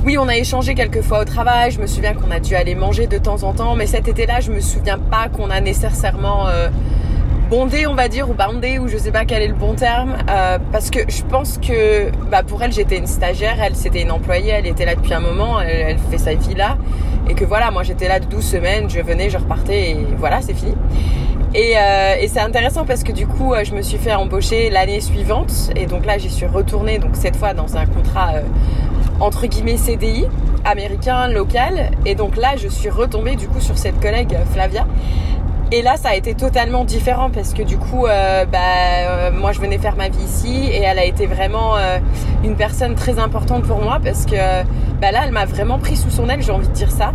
[0.05, 1.71] oui, on a échangé quelques fois au travail.
[1.71, 3.75] Je me souviens qu'on a dû aller manger de temps en temps.
[3.75, 6.69] Mais cet été-là, je me souviens pas qu'on a nécessairement euh,
[7.49, 10.17] bondé, on va dire, ou bandé, ou je sais pas quel est le bon terme.
[10.29, 13.57] Euh, parce que je pense que bah, pour elle, j'étais une stagiaire.
[13.63, 14.51] Elle, c'était une employée.
[14.51, 15.63] Elle était là depuis un moment.
[15.63, 16.77] Elle, fait sa vie là.
[17.27, 18.91] Et que voilà, moi, j'étais là de 12 semaines.
[18.91, 19.93] Je venais, je repartais.
[19.93, 20.75] Et voilà, c'est fini.
[21.55, 25.01] Et, euh, et c'est intéressant parce que du coup, je me suis fait embaucher l'année
[25.01, 25.71] suivante.
[25.77, 26.99] Et donc là, j'y suis retournée.
[26.99, 28.33] Donc cette fois dans un contrat
[29.21, 30.27] entre guillemets CDI
[30.65, 34.87] américain local et donc là je suis retombée du coup sur cette collègue Flavia
[35.75, 38.59] et là ça a été totalement différent parce que du coup euh, bah,
[39.09, 41.99] euh, moi je venais faire ma vie ici et elle a été vraiment euh,
[42.45, 44.37] une personne très importante pour moi parce que
[45.01, 47.13] bah, là elle m'a vraiment pris sous son aile j'ai envie de dire ça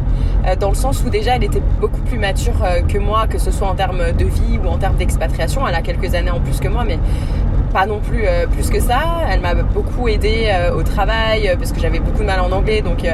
[0.60, 3.67] dans le sens où déjà elle était beaucoup plus mature que moi que ce soit
[3.67, 5.67] en termes de vie ou en termes d'expatriation.
[5.67, 6.98] Elle a quelques années en plus que moi mais
[7.70, 9.00] pas non plus euh, plus que ça.
[9.30, 12.52] Elle m'a beaucoup aidé euh, au travail euh, parce que j'avais beaucoup de mal en
[12.52, 13.06] anglais, donc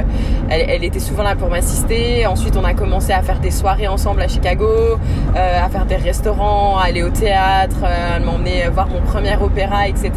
[0.49, 2.25] elle, était souvent là pour m'assister.
[2.25, 4.97] Ensuite, on a commencé à faire des soirées ensemble à Chicago,
[5.35, 7.77] à faire des restaurants, à aller au théâtre.
[7.85, 10.11] elle voir mon premier opéra, etc.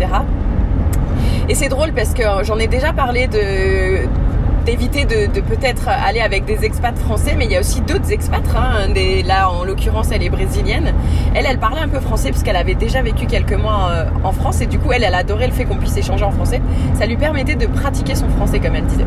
[1.49, 4.07] Et c'est drôle parce que j'en ai déjà parlé de
[4.65, 8.43] d'éviter de, peut-être aller avec des expats français, mais il y a aussi d'autres expats.
[8.57, 8.93] Hein,
[9.27, 10.93] là, en l'occurrence, elle est brésilienne.
[11.35, 14.33] Elle, elle parlait un peu français parce qu'elle avait déjà vécu quelques mois euh, en
[14.33, 16.61] France et du coup, elle, elle adorait le fait qu'on puisse échanger en français.
[16.95, 19.07] Ça lui permettait de pratiquer son français, comme elle disait.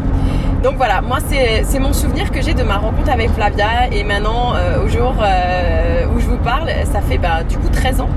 [0.64, 4.54] Donc voilà, moi, c'est mon souvenir que j'ai de ma rencontre avec Flavia et maintenant,
[4.56, 8.10] euh, au jour euh, où je vous parle, ça fait bah, du coup 13 ans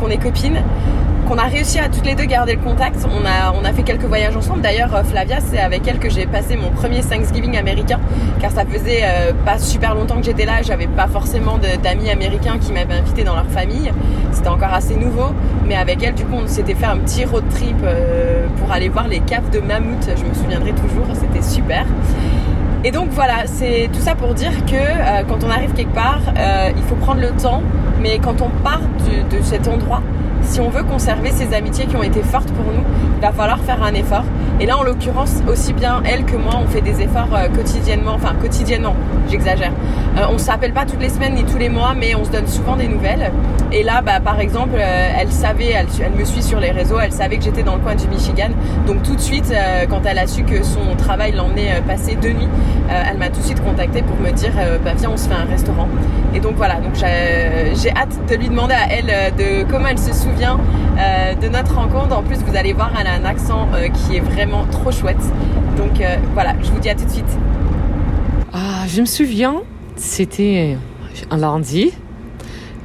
[0.00, 0.60] qu'on est copines
[1.28, 3.06] qu'on a réussi à toutes les deux garder le contact.
[3.06, 4.62] On a, fait quelques voyages ensemble.
[4.62, 8.00] D'ailleurs, euh, Flavia, c'est avec elle que j'ai passé mon premier Thanksgiving américain,
[8.40, 10.62] car ça faisait euh, pas super longtemps que j'étais là.
[10.62, 13.92] J'avais pas forcément d'amis américains qui m'avaient invité dans leur famille.
[14.32, 15.34] C'était encore assez nouveau.
[15.66, 18.88] Mais avec elle, du coup, on s'était fait un petit road trip euh, pour aller
[18.88, 20.08] voir les caves de mammouth.
[20.16, 21.06] Je me souviendrai toujours.
[21.12, 21.84] C'était super.
[22.84, 26.20] Et donc voilà, c'est tout ça pour dire que quand on arrive quelque part,
[26.76, 27.60] il faut prendre le temps,
[28.00, 30.00] mais quand on part de cet endroit,
[30.48, 32.82] si on veut conserver ces amitiés qui ont été fortes pour nous,
[33.16, 34.24] il va falloir faire un effort.
[34.60, 38.14] Et là, en l'occurrence, aussi bien elle que moi, on fait des efforts euh, quotidiennement,
[38.14, 38.96] enfin quotidiennement,
[39.30, 39.70] j'exagère.
[40.16, 42.48] Euh, on s'appelle pas toutes les semaines ni tous les mois, mais on se donne
[42.48, 43.30] souvent des nouvelles.
[43.70, 45.86] Et là, bah, par exemple, euh, elle savait, elle,
[46.18, 48.48] me suit sur les réseaux, elle savait que j'étais dans le coin du Michigan.
[48.86, 49.52] Donc tout de suite,
[49.88, 52.48] quand elle a su que son travail l'emmenait passer deux nuits,
[52.88, 54.52] elle m'a tout de suite contacté pour me dire,
[54.84, 55.88] bah viens, on se fait un restaurant.
[56.34, 60.12] Et donc voilà, donc j'ai hâte de lui demander à elle de comment elle se
[60.12, 60.58] souvient
[61.40, 62.16] de notre rencontre.
[62.16, 64.37] En plus, vous allez voir, elle a un accent qui est vraiment
[64.70, 65.16] trop chouette.
[65.76, 66.02] Donc
[66.34, 67.38] voilà, je vous dis à tout de suite.
[68.52, 69.62] Ah, je me souviens,
[69.96, 70.76] c'était
[71.30, 71.92] un lundi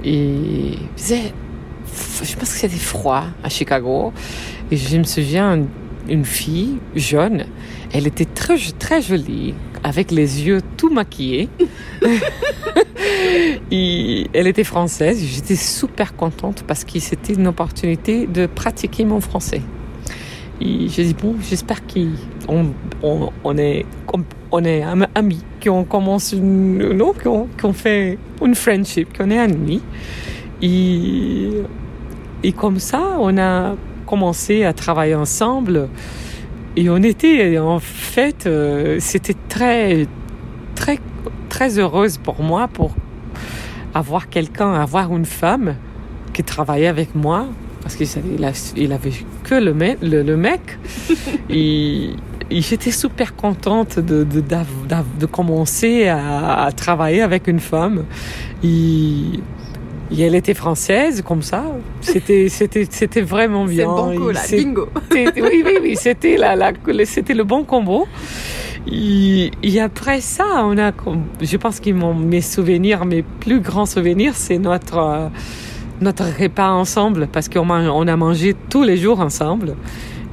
[0.03, 4.13] et je pense que c'était froid à Chicago.
[4.71, 5.59] Et je me souviens,
[6.09, 7.45] une fille jeune,
[7.93, 11.49] elle était très, très jolie, avec les yeux tout maquillés.
[13.71, 15.23] et elle était française.
[15.23, 19.61] J'étais super contente parce que c'était une opportunité de pratiquer mon français.
[20.52, 20.52] Et j'ai dit, bon,
[20.87, 23.85] j'espère qu'on on, on est,
[24.51, 24.83] on est
[25.15, 29.81] amis, qu'on commence non, qu'on qu fait une friendship, qu'on est amis.
[30.61, 31.49] Et,
[32.43, 35.89] et comme ça, on a commencé à travailler ensemble.
[36.75, 40.07] Et on était, en fait, euh, c'était très,
[40.75, 40.99] très,
[41.49, 42.95] très heureuse pour moi pour
[43.93, 45.75] avoir quelqu'un, avoir une femme
[46.33, 47.47] qui travaillait avec moi
[47.83, 48.07] parce qu'il
[48.77, 49.11] il avait
[49.43, 50.61] que le mec, le, le mec.
[51.49, 52.11] et,
[52.49, 54.59] et j'étais super contente de, de, de,
[55.19, 58.05] de commencer à, à, travailler avec une femme.
[58.63, 59.39] Et,
[60.11, 61.65] et, elle était française, comme ça.
[61.99, 63.85] C'était, c'était, c'était vraiment bien.
[63.85, 64.87] C'est bon coup, là, bingo.
[65.11, 66.71] oui, oui, oui, c'était la, la,
[67.05, 68.07] c'était le bon combo.
[68.89, 70.91] Et, et, après ça, on a,
[71.41, 75.29] je pense que mes souvenirs, mes plus grands souvenirs, c'est notre,
[76.01, 79.75] notre repas ensemble parce qu'on on a mangé tous les jours ensemble.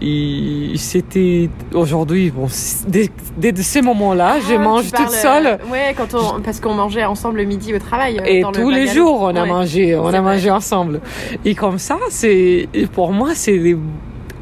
[0.02, 2.46] Et c'était aujourd'hui, bon,
[2.88, 5.46] dès, dès ces moments-là, ah, je mange toute seule.
[5.46, 8.18] Euh, ouais, quand on, parce qu'on mangeait ensemble le midi au travail.
[8.18, 9.48] Euh, Et dans tous le les jours, on a ouais.
[9.48, 11.02] mangé, on a mangé ensemble.
[11.44, 13.76] Et comme ça, c'est, pour moi, c'est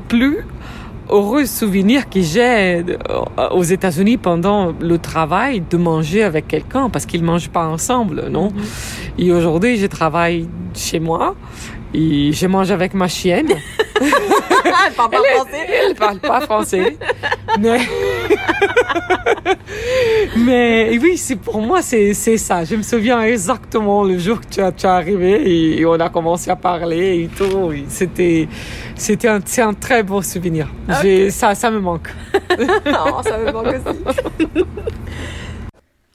[0.06, 0.38] plus
[1.10, 2.84] heureux souvenirs que j'ai
[3.50, 8.48] aux États-Unis pendant le travail de manger avec quelqu'un parce qu'ils mangent pas ensemble, non?
[8.48, 9.22] -hmm.
[9.22, 11.34] Et aujourd'hui, je travaille chez moi
[11.94, 13.52] et je mange avec ma chienne.
[14.88, 15.66] elle parle pas elle français.
[15.86, 16.96] Elle parle pas français.
[17.60, 17.80] mais,
[20.36, 22.64] mais oui, c'est pour moi c'est ça.
[22.64, 26.08] Je me souviens exactement le jour que tu as tu es arrivé et on a
[26.08, 27.72] commencé à parler et tout.
[27.88, 28.48] C'était
[28.94, 30.68] c'était un un très beau souvenir.
[30.88, 31.30] Okay.
[31.30, 32.08] Ça ça me manque.
[32.58, 34.54] non, ça me manque aussi.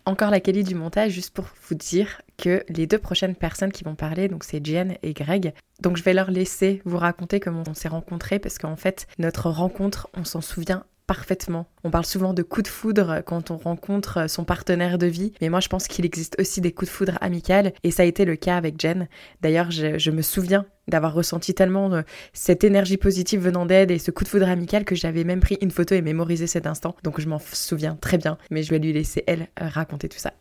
[0.06, 3.86] Encore la qualité du montage, juste pour vous dire que les deux prochaines personnes qui
[3.86, 5.54] vont parler, donc c'est Jen et Greg.
[5.82, 9.50] Donc je vais leur laisser vous raconter comment on s'est rencontrés parce qu'en fait, notre
[9.50, 11.68] rencontre, on s'en souvient parfaitement.
[11.84, 15.50] On parle souvent de coups de foudre quand on rencontre son partenaire de vie, mais
[15.50, 18.26] moi je pense qu'il existe aussi des coups de foudre amicales et ça a été
[18.26, 19.08] le cas avec Jen.
[19.42, 22.02] D'ailleurs, je, je, me souviens d'avoir ressenti tellement euh,
[22.34, 25.58] cette énergie positive venant d'elle et ce coup de foudre amical que j'avais même pris
[25.62, 26.96] une photo et mémorisé cet instant.
[27.04, 30.32] Donc je m'en souviens très bien, mais je vais lui laisser elle raconter tout ça.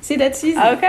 [0.00, 0.54] See easy.
[0.56, 0.86] Okay.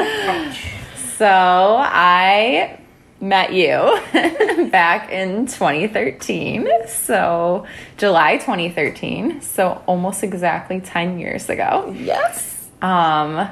[1.18, 2.79] so I
[3.20, 4.00] met you
[4.70, 6.68] back in 2013.
[6.86, 9.42] So, July 2013.
[9.42, 11.94] So, almost exactly 10 years ago.
[11.96, 12.68] Yes.
[12.80, 13.48] Um,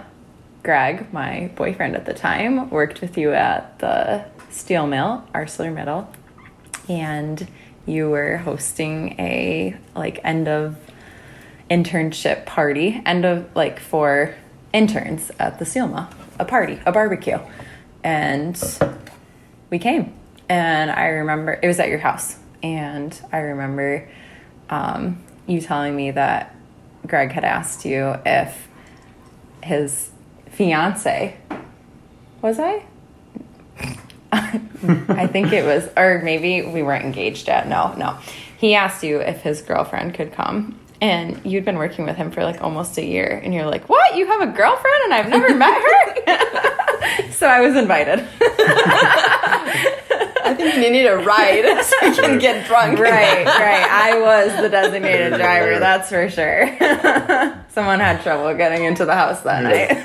[0.63, 6.07] Greg, my boyfriend at the time, worked with you at the steel mill, ArcelorMittal,
[6.89, 7.47] and
[7.87, 10.77] you were hosting a like end of
[11.71, 14.35] internship party, end of like for
[14.73, 17.39] interns at the steel mill, a party, a barbecue.
[18.03, 18.57] And
[19.71, 20.15] we came.
[20.49, 22.39] And i remember it was at your house.
[22.63, 24.09] And i remember
[24.71, 26.55] um, you telling me that
[27.07, 28.69] greg had asked you if
[29.63, 30.11] his
[30.51, 31.37] fiance
[32.43, 32.85] was i?
[34.33, 37.69] I think it was or maybe we weren't engaged yet.
[37.69, 38.19] No no.
[38.59, 42.43] He asked you if his girlfriend could come and you'd been working with him for
[42.45, 45.55] like almost a year and you're like what you have a girlfriend and i've never
[45.55, 48.27] met her so i was invited
[50.49, 52.99] I think you need a ride so you can get drunk.
[52.99, 53.87] right, right.
[53.91, 56.67] I was the designated driver, that's for sure.
[57.69, 60.03] Someone had trouble getting into the house that night.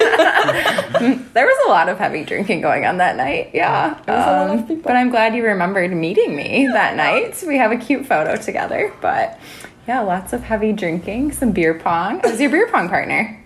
[1.34, 3.52] there was a lot of heavy drinking going on that night.
[3.54, 3.98] Yeah.
[4.08, 7.42] Um, but I'm glad you remembered meeting me that night.
[7.48, 8.94] We have a cute photo together.
[9.02, 9.40] But
[9.88, 12.22] yeah, lots of heavy drinking, some beer pong.
[12.24, 13.40] I was your beer pong partner.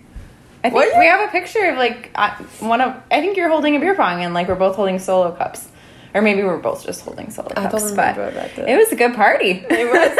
[0.64, 2.96] I think we have a picture of like uh, one of.
[3.12, 5.68] I think you're holding a beer pong and like we're both holding solo cups,
[6.14, 7.92] or maybe we're both just holding solo I cups.
[7.92, 8.68] but remember about that.
[8.70, 9.52] it was a good party.
[9.70, 10.18] It was.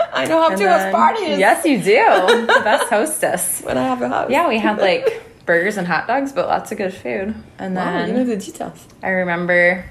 [0.12, 1.38] I know how to host parties.
[1.38, 2.42] Yes, you do.
[2.46, 3.60] The best hostess.
[3.62, 4.30] When I have a house.
[4.30, 7.34] Yeah, we had like burgers and hot dogs, but lots of good food.
[7.58, 8.86] And Wow, then you know the details.
[9.02, 9.84] I remember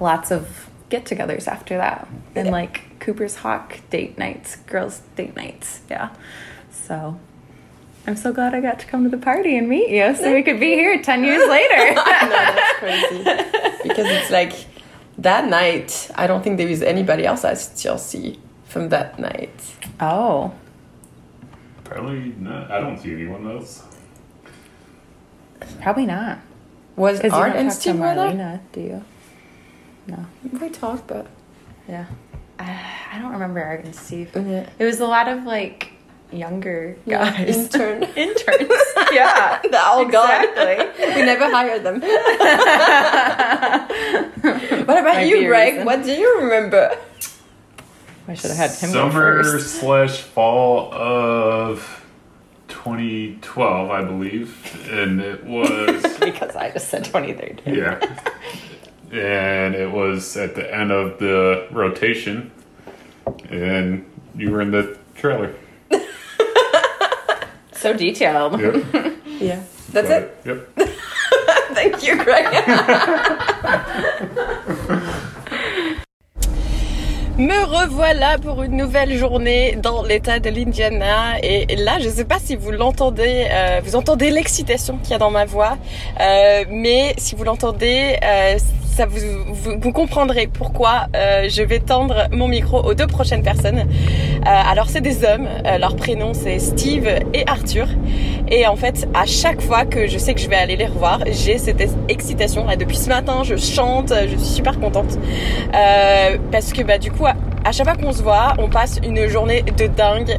[0.00, 5.80] lots of get-togethers after that, and like Cooper's Hawk date nights, girls' date nights.
[5.88, 6.10] Yeah,
[6.70, 7.18] so.
[8.06, 10.42] I'm so glad I got to come to the party and meet you so we
[10.42, 11.94] could be here 10 years later.
[11.94, 13.18] that's crazy.
[13.82, 14.52] because it's like
[15.18, 19.52] that night, I don't think there is anybody else I still see from that night.
[20.00, 20.52] oh,
[21.84, 22.70] Probably not.
[22.70, 23.82] I don't see anyone else.
[25.80, 26.38] probably not.
[26.96, 27.94] Was Because you Art don't and talk to Steve?
[27.96, 29.04] Marlena, do you?
[30.06, 30.26] No.
[30.60, 31.26] We talked, but
[31.88, 32.06] Yeah.
[32.58, 32.80] I,
[33.14, 34.30] I don't remember Art and Steve.
[34.34, 34.68] Yeah.
[34.78, 35.92] It was a lot of like
[36.32, 37.56] younger guys.
[37.74, 38.02] intern.
[38.16, 38.70] Interns.
[39.12, 39.60] Yeah.
[39.70, 40.76] They're all exactly.
[41.06, 41.14] gone.
[41.16, 42.00] we never hired them.
[44.86, 45.84] what about Might you, a Greg?
[45.86, 46.96] What do you remember?
[48.26, 49.76] I should have had him Summer go first.
[49.80, 52.04] slash fall of
[52.68, 57.74] 2012, I believe, and it was Because I just said 2013.
[57.74, 57.98] yeah,
[59.12, 62.50] and it was at the end of the rotation,
[63.50, 64.04] and
[64.36, 65.54] you were in the trailer.
[67.78, 68.60] So detailed.
[68.60, 68.74] Yep.
[69.40, 69.60] Yeah.
[69.92, 70.36] That's it.
[70.44, 70.68] Yep.
[71.74, 72.44] Thank you, Greg.
[77.38, 82.40] Me revoilà pour une nouvelle journée dans l'état de l'Indiana et là je sais pas
[82.40, 85.78] si vous l'entendez, euh, vous entendez l'excitation qu'il y a dans ma voix,
[86.20, 88.58] euh, mais si vous l'entendez, euh,
[89.06, 93.78] vous, comprendrez pourquoi euh, je vais tendre mon micro aux deux prochaines personnes.
[93.78, 97.88] Euh, alors c'est des hommes, euh, leur prénom c'est Steve et Arthur.
[98.50, 101.20] Et en fait à chaque fois que je sais que je vais aller les revoir,
[101.26, 102.66] j'ai cette excitation.
[102.78, 105.18] Depuis ce matin, je chante, je suis super contente.
[105.74, 109.26] Euh, parce que bah du coup à, chaque fois qu'on se voit, on passe une
[109.28, 110.38] journée de dingue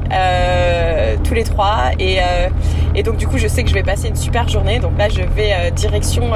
[1.23, 1.91] tous les trois.
[1.99, 2.19] Et,
[3.03, 4.79] donc du coup je sais que je vais passer une super journée.
[4.79, 6.31] Donc là je vais direction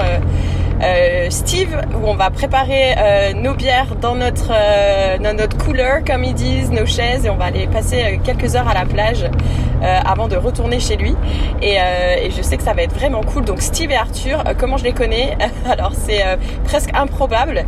[0.81, 5.99] euh, Steve où on va préparer euh, nos bières dans notre euh, dans notre cooler
[6.05, 8.85] comme ils disent, nos chaises et on va aller passer euh, quelques heures à la
[8.85, 11.15] plage euh, avant de retourner chez lui.
[11.61, 13.45] Et, euh, et je sais que ça va être vraiment cool.
[13.45, 15.37] Donc Steve et Arthur comment je les connais?
[15.69, 16.21] Alors c'est
[16.65, 17.63] presque improbable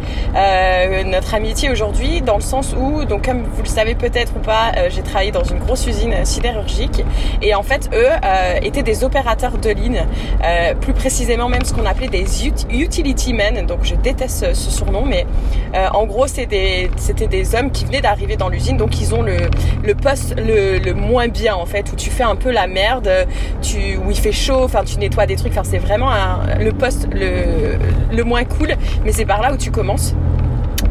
[1.06, 4.72] notre amitié aujourd'hui dans le sens où donc comme vous le savez peut-être ou pas
[4.90, 7.04] j'ai travaillé dans une grosse usine sidérurgique.
[7.42, 8.10] Et en fait eux
[8.62, 10.06] étaient des opérateurs de ligne
[10.82, 12.66] plus précisément même ce qu'on appelait des ut-
[13.14, 15.26] donc je déteste ce, surnom mais
[15.76, 19.14] euh, en gros c'est des- c'était des hommes qui venaient d'arriver dans l'usine donc ils
[19.14, 19.38] ont le,
[19.96, 23.10] poste le, moins bien en fait où tu fais un peu la merde
[23.62, 26.10] tu où il fait chaud enfin tu nettoies des trucs enfin c'est vraiment
[26.60, 30.16] le poste le moins cool mais c'est par là où tu commences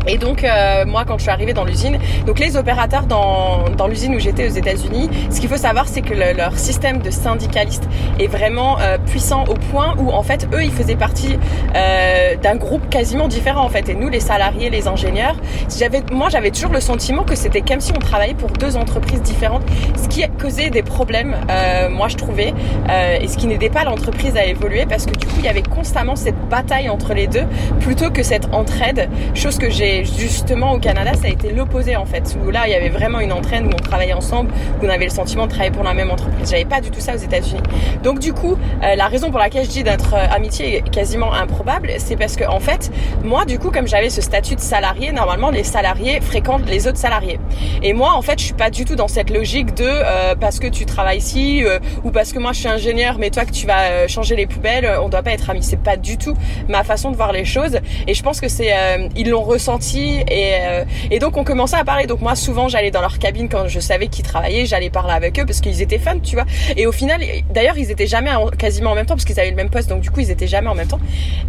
[0.07, 3.87] et donc euh, moi quand je suis arrivée dans l'usine, donc les opérateurs dans, dans
[3.87, 7.11] l'usine où j'étais aux États-Unis, ce qu'il faut savoir c'est que le- leur système de
[7.11, 7.85] syndicalistes
[8.19, 11.39] est vraiment euh, puissant au point où en fait eux ils faisaient partie
[11.75, 13.89] euh, d'un groupe quasiment différent en fait.
[13.89, 15.37] Et nous les salariés, les ingénieurs,
[15.79, 19.23] j'avais moi j'avais toujours le sentiment que c'était comme si on travaillait pour deux entreprises
[19.23, 19.63] différentes,
[20.03, 22.55] ce qui causait des problèmes euh, moi je trouvais
[22.91, 25.49] euh, et ce qui n'aidait pas l'entreprise à évoluer parce que du coup il y
[25.49, 27.45] avait constamment cette bataille entre les deux
[27.81, 32.07] plutôt que cette entraide, chose que j'ai justement au Canada, ça a été l'opposé en
[32.07, 34.89] fait, où là il y avait vraiment une entraide où on travaillait ensemble, où on
[34.89, 36.51] avait le sentiment de travailler pour la même entreprise.
[36.51, 37.61] J'avais pas du tout ça aux États-Unis.
[38.03, 41.33] Donc du coup, euh, la raison pour laquelle je dis notre euh, amitié est quasiment
[41.33, 42.91] improbable, c'est parce que en fait,
[43.23, 46.99] moi du coup, comme j'avais ce statut de salarié, normalement les salariés fréquentent les autres
[46.99, 47.39] salariés.
[47.83, 50.59] Et moi en fait, je suis pas du tout dans cette logique de euh, parce
[50.59, 51.65] que tu travailles ici
[52.03, 54.99] ou parce que moi je suis ingénieur, mais toi que tu vas changer les poubelles,
[55.03, 55.63] on doit pas être amis.
[55.63, 56.35] C'est pas du tout
[56.69, 57.79] ma façon de voir les choses.
[58.07, 58.73] Et je pense que c'est
[59.17, 62.07] ils l'ont ressenti et euh, et donc on commençait à parler.
[62.07, 65.39] Donc moi souvent j'allais dans leur cabine quand je savais qu'ils travaillaient, j'allais parler avec
[65.39, 66.45] eux parce qu'ils étaient fans, tu vois.
[66.77, 67.21] Et au final,
[67.53, 69.89] d'ailleurs ils étaient jamais en- quasiment en même temps parce qu'ils avaient le même poste,
[69.89, 71.01] donc du coup ils étaient jamais en même temps.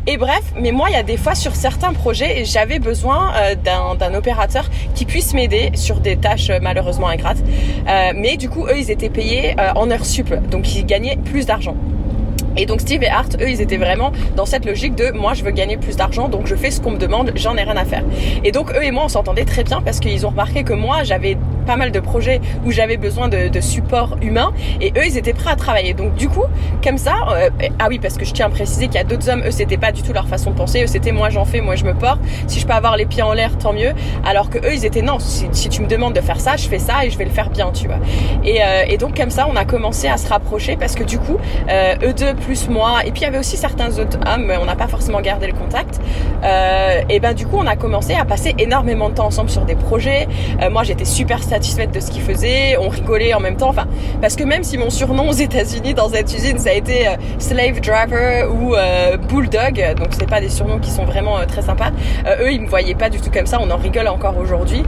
[0.08, 3.56] Et bref, mais moi il y a des fois sur certains projets j'avais besoin euh,
[3.56, 7.38] d'un opérateur qui puisse m'aider sur des tâches euh, malheureusement ingrates.
[8.16, 11.76] Mais du coup eux ils étaient payés en heures sup, donc ils gagnaient plus d'argent.
[12.58, 15.44] Et donc Steve et Art, eux, ils étaient vraiment dans cette logique de moi, je
[15.44, 17.86] veux gagner plus d'argent, donc je fais ce qu'on me demande, j'en ai rien à
[17.86, 18.04] faire.
[18.44, 21.04] Et donc eux et moi, on s'entendait très bien parce qu'ils ont remarqué que moi,
[21.04, 24.52] j'avais pas mal de projets où j'avais besoin de, support humain
[24.82, 25.94] et eux, ils étaient prêts à travailler.
[25.94, 26.44] Donc du coup,
[26.84, 27.50] comme ça, euh,
[27.80, 29.78] ah oui, parce que je tiens à préciser qu'il y a d'autres hommes, eux, c'était
[29.78, 30.84] pas du tout leur façon de penser.
[30.84, 32.20] Eux, c'était moi, j'en fais, moi, je me porte.
[32.48, 33.94] Si je peux avoir les pieds en l'air, tant mieux.
[34.24, 35.20] Alors que eux, ils étaient non.
[35.20, 37.32] Si, si, tu me demandes de faire ça, je fais ça et je vais le
[37.32, 37.98] faire bien, tu vois.
[38.44, 41.18] Et, euh, et donc comme ça, on a commencé à se rapprocher parce que du
[41.18, 41.38] coup,
[41.70, 44.58] euh, eux deux plus moi et puis il y avait aussi certains autres hommes, mais
[44.58, 46.00] on n'a pas forcément gardé le contact.
[46.44, 49.66] Euh, et ben du coup, on a commencé à passer énormément de temps ensemble sur
[49.66, 50.28] des projets.
[50.62, 52.78] Euh, moi, j'étais super satisfaite de ce qu'ils faisaient.
[52.78, 53.70] On rigolait en même temps.
[53.70, 53.88] Enfin,
[54.22, 57.16] parce que même si mon surnom aux États-Unis dans cette usine, ça a été euh,
[57.40, 61.62] slave driver ou euh, bulldog, donc c'est pas des surnoms qui sont vraiment euh, très
[61.62, 61.92] sympas.
[62.42, 63.60] eux, ils me voyaient pas du tout comme ça.
[63.62, 64.84] On en rigole encore aujourd'hui.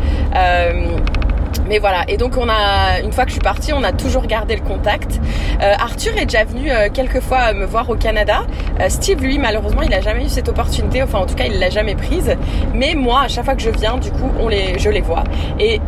[1.68, 4.26] Mais voilà, et donc on a, une fois que je suis partie, on a toujours
[4.26, 5.20] gardé le contact.
[5.62, 8.41] Euh, Arthur est déjà venu euh, quelques fois me voir au Canada.
[8.80, 11.04] Euh, Steve, lui, malheureusement, il a jamais eu cette opportunité.
[11.04, 12.36] Enfin, en tout cas, il l'a jamais prise.
[12.74, 15.24] Mais moi, à chaque fois que je viens, du coup, on les, je les vois.
[15.60, 15.82] Et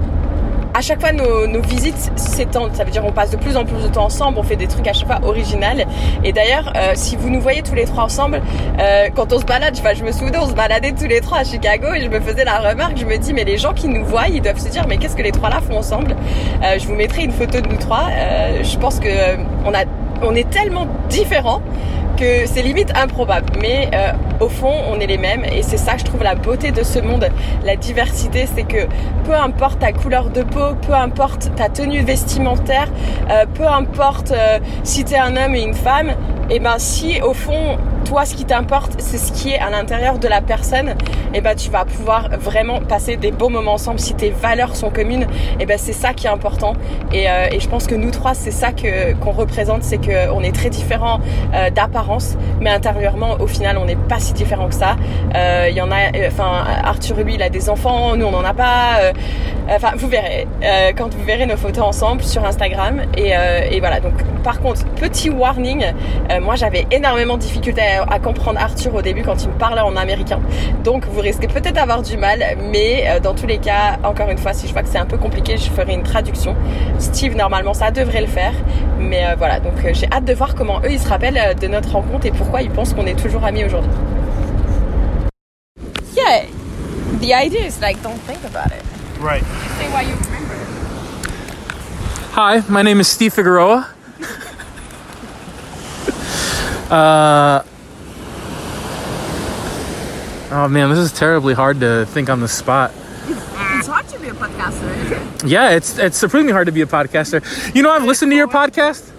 [0.80, 2.74] à chaque fois nos, visites s'étendent.
[2.74, 4.68] Ça veut dire on passe de plus en plus de temps ensemble, on fait des
[4.68, 5.86] trucs à chaque fois original.
[6.24, 8.42] Et d'ailleurs, euh, si vous nous voyez tous les trois ensemble,
[8.80, 11.40] euh, quand on se balade, enfin, je me souviens, on se baladait tous les trois
[11.40, 13.90] à Chicago et je me faisais la remarque, je me dis mais les gens qui
[13.90, 16.16] nous voient, ils doivent se dire mais qu'est-ce que les trois là font ensemble?
[16.64, 18.06] Euh, Je vous mettrai une photo de nous trois.
[18.64, 19.10] Je pense que
[19.66, 19.84] on a,
[20.24, 21.62] on est tellement différents
[22.20, 23.48] que c'est limite improbable.
[23.62, 24.12] Mais euh,
[24.42, 26.84] au fond, on est les mêmes et c'est ça que je trouve la beauté de
[26.84, 27.30] ce monde,
[27.66, 28.88] la diversité, c'est que
[29.24, 32.90] peu importe ta couleur de peau, peu importe ta tenue vestimentaire,
[33.30, 36.10] euh, peu importe euh, si tu es un homme et une femme,
[36.50, 39.70] et eh ben si au fond toi ce qui t'importe c'est ce qui est à
[39.70, 40.96] l'intérieur de la personne,
[41.34, 44.00] et eh ben tu vas pouvoir vraiment passer des beaux moments ensemble.
[44.00, 46.74] Si tes valeurs sont communes, et eh ben c'est ça qui est important.
[47.14, 50.32] Et, euh, et je pense que nous trois c'est ça que qu'on représente, c'est que
[50.32, 51.20] on est très différents
[51.54, 54.96] euh, d'apparence, mais intérieurement au final on n'est pas si différents que ça.
[55.32, 58.44] Il euh, y en a, enfin Arthur lui il a des enfants, nous on n'en
[58.44, 59.14] a pas.
[59.70, 60.48] Enfin vous verrez.
[60.98, 63.02] Quand vous verrez nos photos ensemble sur Instagram.
[63.18, 63.34] Et,
[63.72, 64.00] et voilà.
[64.00, 64.14] Donc
[64.44, 65.86] par contre petit warning.
[66.42, 69.82] Moi j'avais énormément de difficultés à, à, comprendre Arthur au début quand il me parlait
[69.82, 70.40] en américain.
[70.84, 74.38] Donc vous risquez peut-être d'avoir du mal, mais euh, dans tous les cas, encore une
[74.38, 76.56] fois, si je vois que c'est un peu compliqué, je ferai une traduction.
[77.00, 78.54] Steve, normalement, ça devrait le faire.
[78.98, 81.68] Mais euh, voilà, donc euh, j'ai hâte de voir comment eux, ils se rappellent de
[81.68, 83.92] notre rencontre et pourquoi ils pensent qu'on est toujours amis aujourd'hui.
[86.16, 86.46] Yeah,
[87.22, 88.84] the idea is like, don't think about it.
[89.22, 89.44] Right.
[89.78, 90.56] Say why you remember.
[92.34, 93.86] Hi, my name is Steve Figueroa.
[96.90, 97.62] Uh,
[100.52, 102.92] oh man, this is terribly hard to think on the spot.
[103.78, 105.50] It's hard to be a podcaster.
[105.50, 107.44] Yeah, it's it's supremely hard to be a podcaster.
[107.74, 109.10] You know, I've listened to your podcast.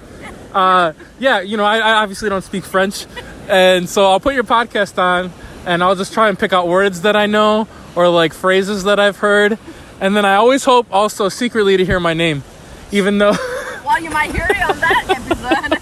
[0.52, 3.06] Uh, yeah, you know, I, I obviously don't speak French,
[3.48, 5.32] and so I'll put your podcast on,
[5.64, 8.98] and I'll just try and pick out words that I know or like phrases that
[8.98, 9.58] I've heard,
[10.00, 12.42] and then I always hope also secretly to hear my name,
[12.92, 13.36] even though.
[13.84, 15.78] Well, you might hear it on that episode.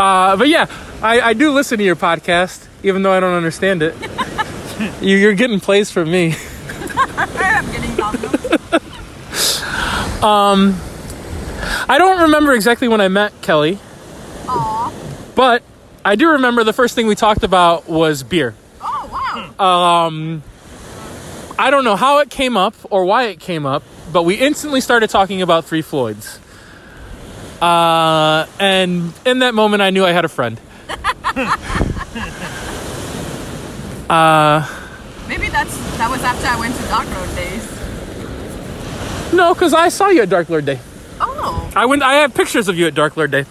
[0.00, 0.64] Uh, but yeah,
[1.02, 3.94] I, I, do listen to your podcast, even though I don't understand it.
[5.02, 6.34] you, are getting plays from me.
[7.18, 8.00] I'm getting
[10.24, 10.80] Um,
[11.86, 13.78] I don't remember exactly when I met Kelly.
[14.46, 15.34] Aww.
[15.34, 15.62] But
[16.02, 18.54] I do remember the first thing we talked about was beer.
[18.80, 20.06] Oh wow.
[20.06, 20.42] Um,
[21.58, 24.80] I don't know how it came up or why it came up, but we instantly
[24.80, 26.38] started talking about Three Floyds.
[27.60, 30.58] Uh, and in that moment, I knew I had a friend.
[34.08, 34.66] uh,
[35.28, 37.66] Maybe that's that was after I went to Dark Road days.
[39.32, 40.80] No, because I saw you at Dark Lord Day.
[41.20, 41.70] Oh.
[41.76, 42.02] I went.
[42.02, 43.44] I have pictures of you at Dark Lord Day.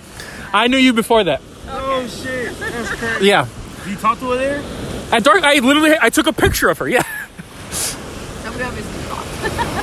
[0.52, 1.42] I knew you before that.
[1.68, 3.28] Oh shit, that's crazy.
[3.28, 3.48] Yeah.
[3.84, 4.64] Did you talk to her there?
[5.12, 6.90] At Dark, I literally I took a picture of her.
[6.90, 7.04] Yeah.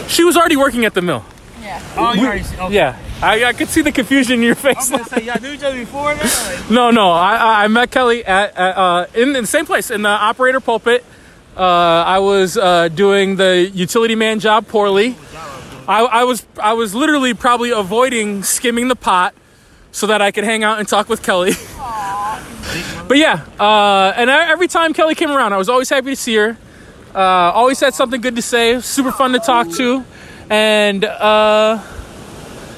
[0.08, 1.24] she was already working at the mill.
[1.62, 1.80] Yeah.
[1.96, 2.56] Oh, you already see.
[2.58, 2.74] Okay.
[2.74, 2.98] Yeah.
[3.22, 4.76] I, I could see the confusion in your face.
[4.76, 6.14] I was gonna say, y'all knew each other before?
[6.14, 7.10] Like, No, no.
[7.12, 10.60] I, I met Kelly at, at uh, in, in the same place in the operator
[10.60, 11.04] pulpit.
[11.56, 15.16] Uh, I was uh, doing the utility man job poorly.
[15.88, 19.34] I, I was I was literally probably avoiding skimming the pot
[19.92, 21.52] so that I could hang out and talk with Kelly.
[23.08, 26.16] but yeah, uh, and I, every time Kelly came around, I was always happy to
[26.16, 26.58] see her.
[27.14, 28.78] Uh, always had something good to say.
[28.80, 30.04] Super fun to talk to,
[30.50, 31.78] and uh,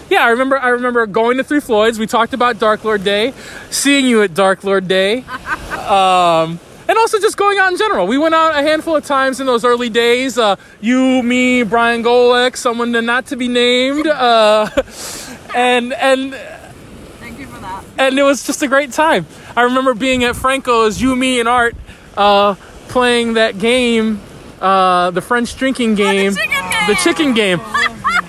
[0.11, 0.59] yeah, I remember.
[0.59, 1.99] I remember going to Three Floyds.
[1.99, 3.35] We talked about Dark Lord Day,
[3.71, 5.19] seeing you at Dark Lord Day,
[5.73, 8.07] um, and also just going out in general.
[8.07, 10.39] We went out a handful of times in those early days.
[10.39, 14.69] Uh, you, me, Brian Golek, someone not to be named, uh,
[15.55, 16.35] and and
[17.21, 17.85] Thank you for that.
[17.99, 19.27] and it was just a great time.
[19.57, 21.75] I remember being at Franco's, you, me, and Art,
[22.17, 22.55] uh,
[22.89, 24.21] playing that game,
[24.61, 27.61] uh, the French drinking game, the chicken game,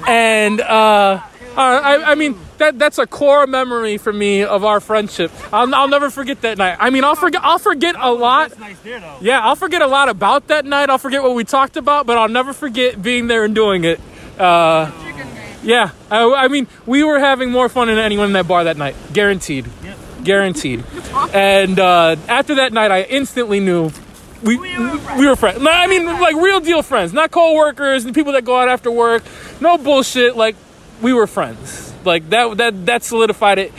[0.08, 1.22] and uh,
[1.64, 5.32] I, I mean that that's a core memory for me of our friendship.
[5.51, 6.78] I'll, I'll never forget that night.
[6.80, 8.49] I mean, I'll forget I'll forget a lot.
[8.49, 9.18] That's nice there though.
[9.22, 10.89] Yeah, I'll forget a lot about that night.
[10.89, 13.99] I'll forget what we talked about, but I'll never forget being there and doing it.
[14.38, 14.91] Uh,
[15.62, 18.78] yeah, I, I mean, we were having more fun than anyone in that bar that
[18.78, 19.66] night, guaranteed,
[20.24, 20.84] guaranteed.
[21.34, 23.91] And uh, after that night, I instantly knew
[24.41, 25.62] we we were friends.
[25.62, 28.89] No, I mean, like real deal friends, not co-workers and people that go out after
[28.89, 29.24] work.
[29.60, 30.38] No bullshit.
[30.38, 30.55] Like
[31.02, 31.93] we were friends.
[32.06, 33.74] Like that that that solidified it,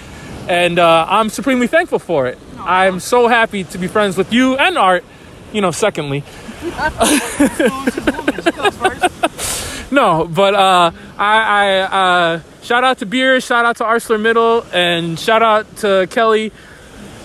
[0.48, 2.38] and uh, I'm supremely thankful for it.
[2.58, 5.04] I'm so happy to be friends with you and Art.
[5.52, 6.24] You know, secondly.
[9.92, 15.18] No, but uh, I, I uh, shout out to Beer, shout out to ArcelorMittal, and
[15.18, 16.52] shout out to Kelly.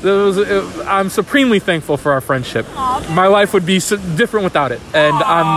[0.05, 2.67] It was, it, I'm supremely thankful for our friendship.
[2.75, 5.47] my life would be so different without it, and I'm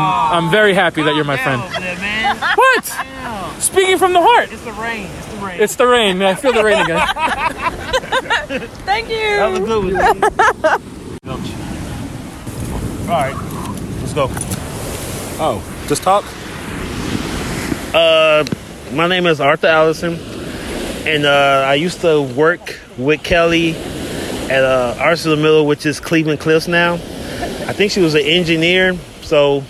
[0.44, 1.61] I'm very happy that you're my friend.
[2.01, 2.36] man.
[2.57, 2.84] What?
[3.61, 5.07] Speaking from the heart, It's the rain.
[5.18, 5.61] It's the rain.
[5.61, 6.22] it's the rain.
[6.22, 7.07] I feel the rain again.
[8.86, 9.36] Thank you.
[9.36, 9.99] that was good one.
[13.09, 13.34] All right,
[14.01, 14.28] let's go.
[15.40, 16.24] Oh, just talk?
[17.94, 18.44] Uh,
[18.94, 20.14] my name is Arthur Allison,
[21.07, 23.72] and uh, I used to work with Kelly
[24.51, 26.94] at uh, ArcelorMittal, which is Cleveland Cliffs now.
[26.94, 29.62] I think she was an engineer, so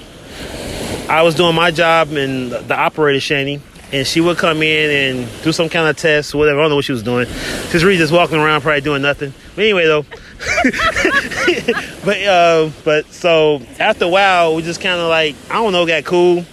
[1.08, 3.60] I was doing my job and the operator Shani,
[3.92, 6.60] and she would come in and do some kind of test, whatever.
[6.60, 7.26] I don't know what she was doing.
[7.70, 9.32] She's really just walking around, probably doing nothing.
[9.56, 10.02] But anyway, though.
[12.04, 15.86] but uh, but so after a while, we just kind of like I don't know,
[15.86, 16.44] got cool,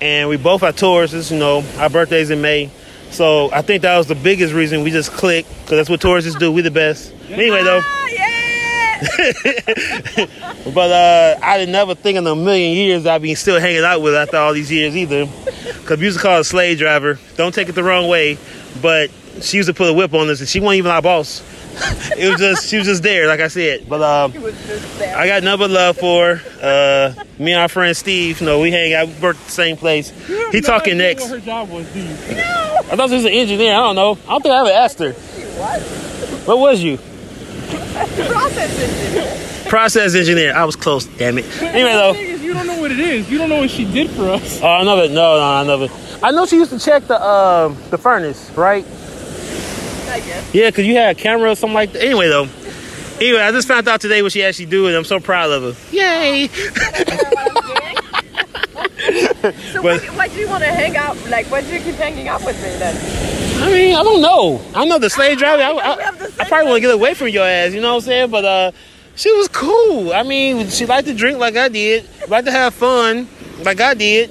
[0.00, 1.30] and we both are Tauruses.
[1.30, 2.70] You know, our birthdays in May,
[3.10, 6.34] so I think that was the biggest reason we just clicked because that's what tourists
[6.36, 6.52] do.
[6.52, 7.12] We the best.
[7.28, 7.80] Anyway, though.
[10.74, 14.02] but uh, I didn't never think in a million years I'd be still hanging out
[14.02, 15.26] with after all these years either.
[15.26, 17.18] Because we used to call her a slave driver.
[17.36, 18.38] Don't take it the wrong way,
[18.82, 19.10] but
[19.42, 21.42] she used to put a whip on us, and she wasn't even our boss.
[22.16, 23.88] it was just she was just there, like I said.
[23.88, 24.32] But um,
[25.16, 27.14] I got nothing but love for her.
[27.18, 29.76] Uh, me and our friend Steve, you know, we hang out, we work the same
[29.76, 30.10] place.
[30.50, 31.28] He talking next.
[31.28, 32.08] Her job was, do you?
[32.10, 33.74] I thought she was an engineer.
[33.74, 34.18] I don't know.
[34.26, 35.12] I don't think I ever asked her.
[35.12, 35.82] What
[36.46, 36.98] What was you?
[37.98, 39.68] Process engineer.
[39.68, 40.54] Process engineer.
[40.56, 41.04] I was close.
[41.04, 41.62] Damn it.
[41.62, 42.14] Anyway, though.
[42.14, 43.30] Is, you don't know what it is.
[43.30, 44.60] You don't know what she did for us.
[44.62, 45.10] Oh, I know that.
[45.10, 45.92] No, no, I never.
[46.22, 48.84] I know she used to check the um the furnace, right?
[50.22, 50.54] I guess.
[50.54, 52.02] Yeah, cause you had a camera or something like that.
[52.04, 52.48] Anyway, though.
[53.20, 55.62] Anyway, I just found out today what she actually do, and I'm so proud of
[55.76, 55.94] her.
[55.96, 56.48] Yay!
[59.72, 61.16] So But- why, why do you want to hang out?
[61.28, 63.62] Like, why do you keep hanging out with me then?
[63.62, 64.60] I mean, I don't know.
[64.74, 65.62] I know the slave driver.
[65.62, 67.72] I, We I, I probably want to get away from your ass.
[67.72, 68.30] You know what I'm saying?
[68.30, 68.72] But uh,
[69.16, 70.12] she was cool.
[70.12, 73.28] I mean, she liked to drink like I did, liked to have fun
[73.62, 74.30] like I did,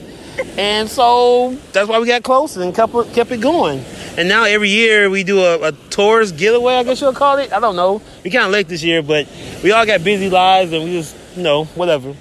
[0.57, 3.83] and so that's why we got close and kept kept it going.
[4.17, 6.73] And now every year we do a, a tourist getaway.
[6.75, 7.53] I guess you'll call it.
[7.53, 8.01] I don't know.
[8.23, 9.27] We kind of late this year, but
[9.63, 12.15] we all got busy lives and we just, you know, whatever.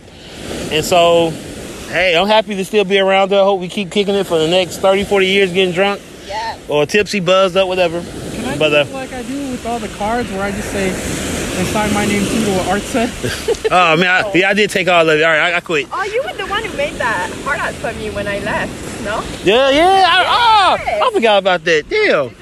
[0.71, 1.31] And so,
[1.89, 3.39] hey, I'm happy to still be around her.
[3.41, 6.59] I hope we keep kicking it for the next 30, 40 years, getting drunk Yeah.
[6.69, 8.03] or tipsy, buzzed up, whatever.
[8.03, 10.71] Can I But, do uh, like I do with all the cards where I just
[10.71, 13.11] say and sign my name too what Art said?
[13.69, 15.25] Oh man, I, yeah, I did take all of it.
[15.25, 15.89] All right, I, I quit.
[15.91, 18.71] Oh, you were the one who made that hard out for me when I left,
[19.07, 19.23] no?
[19.45, 20.05] Yeah, yeah.
[20.09, 21.89] I, oh, I forgot about that.
[21.89, 22.35] Damn.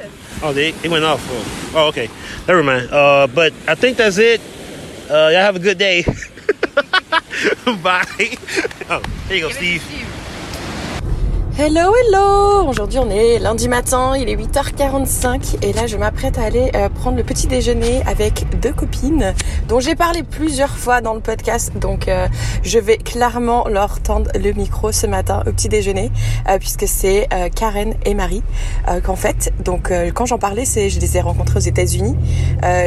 [0.43, 1.21] Oh, they, it went off.
[1.31, 2.09] Oh, oh, okay.
[2.49, 2.91] Never mind.
[2.91, 4.41] Uh, but I think that's it.
[5.09, 6.05] Uh, y'all have a good day.
[7.83, 8.05] Bye.
[8.87, 9.83] Oh, there you go, Steve.
[11.57, 12.69] Hello, hello.
[12.69, 16.89] Aujourd'hui on est lundi matin, il est 8h45 et là je m'apprête à aller euh,
[16.89, 19.33] prendre le petit déjeuner avec deux copines
[19.69, 21.71] dont j'ai parlé plusieurs fois dans le podcast.
[21.79, 22.27] Donc euh,
[22.65, 26.11] je vais clairement leur tendre le micro ce matin au petit déjeuner
[26.49, 28.43] euh, puisque c'est euh, Karen et Marie
[28.89, 32.17] euh, qu'en fait donc euh, quand j'en parlais c'est je les ai rencontrées aux États-Unis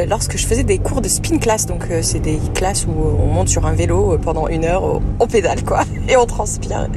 [0.06, 1.64] lorsque je faisais des cours de spin class.
[1.64, 5.64] Donc c'est des classes où on monte sur un vélo pendant une heure au pédale
[5.64, 6.88] quoi et on transpire.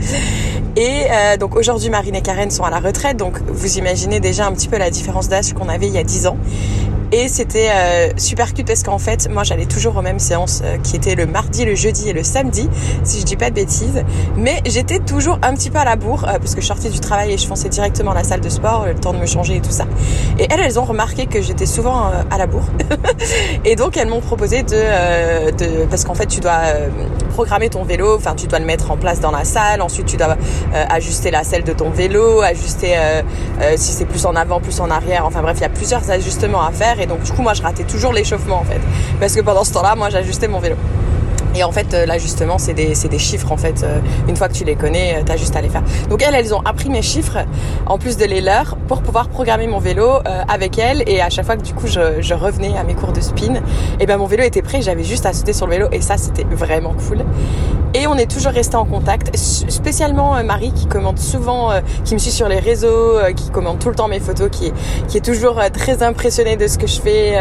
[0.75, 1.05] Et
[1.39, 4.67] donc aujourd'hui, Marine et Karen sont à la retraite, donc vous imaginez déjà un petit
[4.67, 6.37] peu la différence d'âge qu'on avait il y a 10 ans.
[7.11, 10.77] Et c'était euh, super cute parce qu'en fait, moi j'allais toujours aux mêmes séances euh,
[10.77, 12.69] qui étaient le mardi, le jeudi et le samedi,
[13.03, 14.03] si je dis pas de bêtises.
[14.37, 16.99] Mais j'étais toujours un petit peu à la bourre euh, parce que je sortais du
[16.99, 19.57] travail et je fonçais directement à la salle de sport, le temps de me changer
[19.57, 19.85] et tout ça.
[20.39, 22.67] Et elles, elles ont remarqué que j'étais souvent euh, à la bourre.
[23.65, 26.89] et donc elles m'ont proposé de, euh, de parce qu'en fait tu dois euh,
[27.33, 28.15] programmer ton vélo.
[28.15, 29.81] Enfin, tu dois le mettre en place dans la salle.
[29.81, 30.35] Ensuite, tu dois
[30.89, 32.95] ajuster la selle de ton vélo, ajuster
[33.75, 35.25] si c'est plus en avant, plus en arrière.
[35.25, 36.99] Enfin bref, il y a plusieurs ajustements à faire.
[37.05, 38.81] Donc du coup, moi, je ratais toujours l'échauffement en fait,
[39.19, 40.75] parce que pendant ce temps-là, moi, j'ajustais mon vélo.
[41.55, 43.83] Et en fait, euh, l'ajustement, c'est des, des, chiffres en fait.
[43.83, 45.83] Euh, une fois que tu les connais, euh, tu as juste à les faire.
[46.09, 47.39] Donc elles, elles ont appris mes chiffres
[47.85, 50.07] en plus de les leurs pour pouvoir programmer mon vélo
[50.47, 51.03] avec elles.
[51.07, 53.55] Et à chaque fois que du coup je, je revenais à mes cours de spin,
[53.55, 53.61] et
[53.99, 54.81] eh ben mon vélo était prêt.
[54.81, 57.19] J'avais juste à sauter sur le vélo et ça c'était vraiment cool.
[57.93, 61.71] Et on est toujours resté en contact, spécialement Marie qui commente souvent,
[62.05, 64.73] qui me suit sur les réseaux, qui commente tout le temps mes photos, qui est,
[65.09, 67.33] qui est toujours très impressionnée de ce que je fais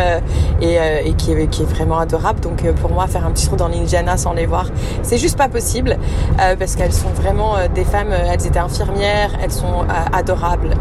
[0.61, 2.41] et, et qui, est, qui est vraiment adorable.
[2.41, 3.69] Donc pour moi, faire un petit trou dans
[4.17, 4.67] Sans les voir.
[5.03, 5.97] C'est juste pas possible
[6.41, 10.75] euh, parce qu'elles sont vraiment euh, des femmes, euh, elles étaient infirmières, elles sont adorables,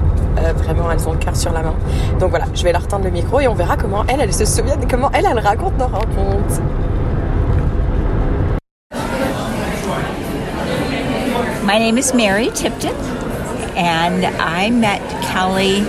[0.55, 1.75] vraiment elles ont le cœur sur la main.
[2.19, 4.45] Donc voilà, je vais leur tendre le micro et on verra comment elles, elles se
[4.45, 6.61] souviennent, comment elles, elles racontent nos rencontres.
[11.65, 12.95] My name is Mary Tipton
[13.75, 15.83] and I met Kelly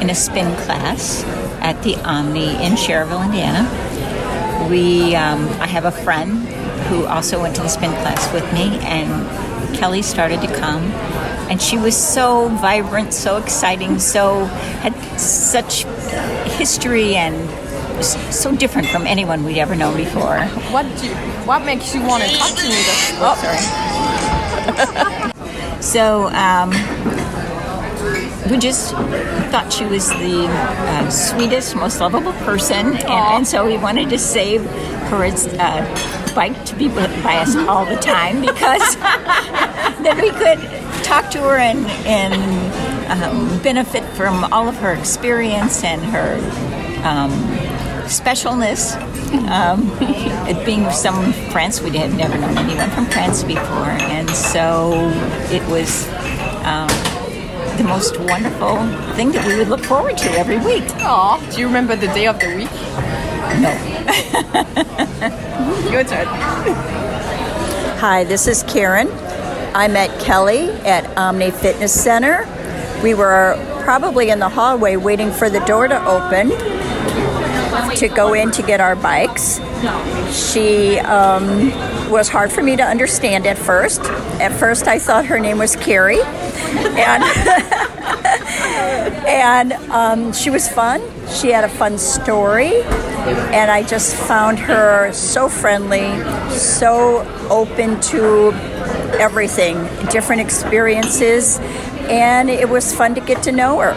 [0.00, 1.24] in a spin class
[1.60, 3.68] at the Omni in Cherville, Indiana.
[4.70, 6.46] We, um, I have a friend
[6.88, 10.82] who also went to the spin class with me, and Kelly started to come.
[11.50, 14.44] And she was so vibrant, so exciting, so
[14.82, 15.84] had such
[16.56, 17.48] history and
[18.04, 20.40] so different from anyone we'd ever known before.
[20.70, 21.14] What do you,
[21.46, 22.70] what makes you want to talk to me?
[22.70, 23.58] This, oh, sorry.
[25.80, 26.70] so um,
[28.50, 28.92] we just
[29.50, 34.18] thought she was the uh, sweetest, most lovable person, and, and, so we wanted to
[34.18, 34.64] save
[35.10, 38.96] her uh, bike to be by us all the time because
[40.02, 40.58] then we could
[41.02, 46.34] talk to her and, and um, benefit from all of her experience and her
[47.04, 47.30] um,
[48.08, 48.96] specialness.
[49.48, 49.90] Um,
[50.48, 55.10] it being some France, we had never known anyone from France before, and so
[55.50, 56.08] it was.
[56.64, 56.88] Um,
[57.78, 58.74] the most wonderful
[59.14, 60.82] thing that we would look forward to every week.
[60.96, 62.70] Aw, do you remember the day of the week?
[63.60, 65.44] No.
[65.92, 66.26] Your turn.
[67.98, 69.06] Hi, this is Karen.
[69.74, 72.46] I met Kelly at Omni Fitness Center.
[73.02, 76.48] We were probably in the hallway waiting for the door to open
[77.96, 79.60] to go in to get our bikes.
[80.34, 81.68] She um,
[82.10, 84.00] was hard for me to understand at first.
[84.40, 87.22] At first, I thought her name was Carrie, and
[89.26, 91.02] and um, she was fun.
[91.30, 92.82] She had a fun story,
[93.52, 96.08] and I just found her so friendly,
[96.50, 98.52] so open to
[99.20, 99.76] everything,
[100.10, 101.58] different experiences,
[102.08, 103.92] and it was fun to get to know her.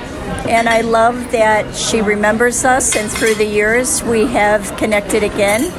[0.47, 5.71] And I love that she remembers us, and through the years, we have connected again,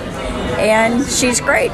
[0.59, 1.71] and she's great.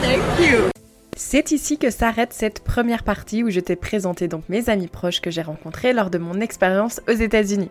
[0.00, 0.70] Thank you.
[1.16, 5.20] C'est ici que s'arrête cette première partie où je t'ai présenté donc mes amis proches
[5.20, 7.70] que j'ai rencontrés lors de mon expérience aux États-Unis.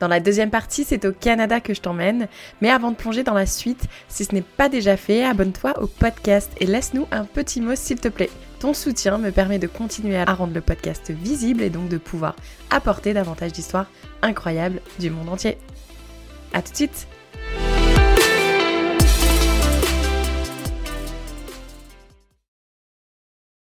[0.00, 2.28] Dans la deuxième partie, c'est au Canada que je t'emmène,
[2.60, 5.86] mais avant de plonger dans la suite, si ce n'est pas déjà fait, abonne-toi au
[5.86, 8.30] podcast et laisse-nous un petit mot s'il te plaît.
[8.60, 12.36] Ton soutien me permet de continuer à rendre le podcast visible et donc de pouvoir
[12.70, 13.90] apporter davantage d'histoires
[14.22, 15.58] incroyables du monde entier.
[16.52, 17.08] A tout de suite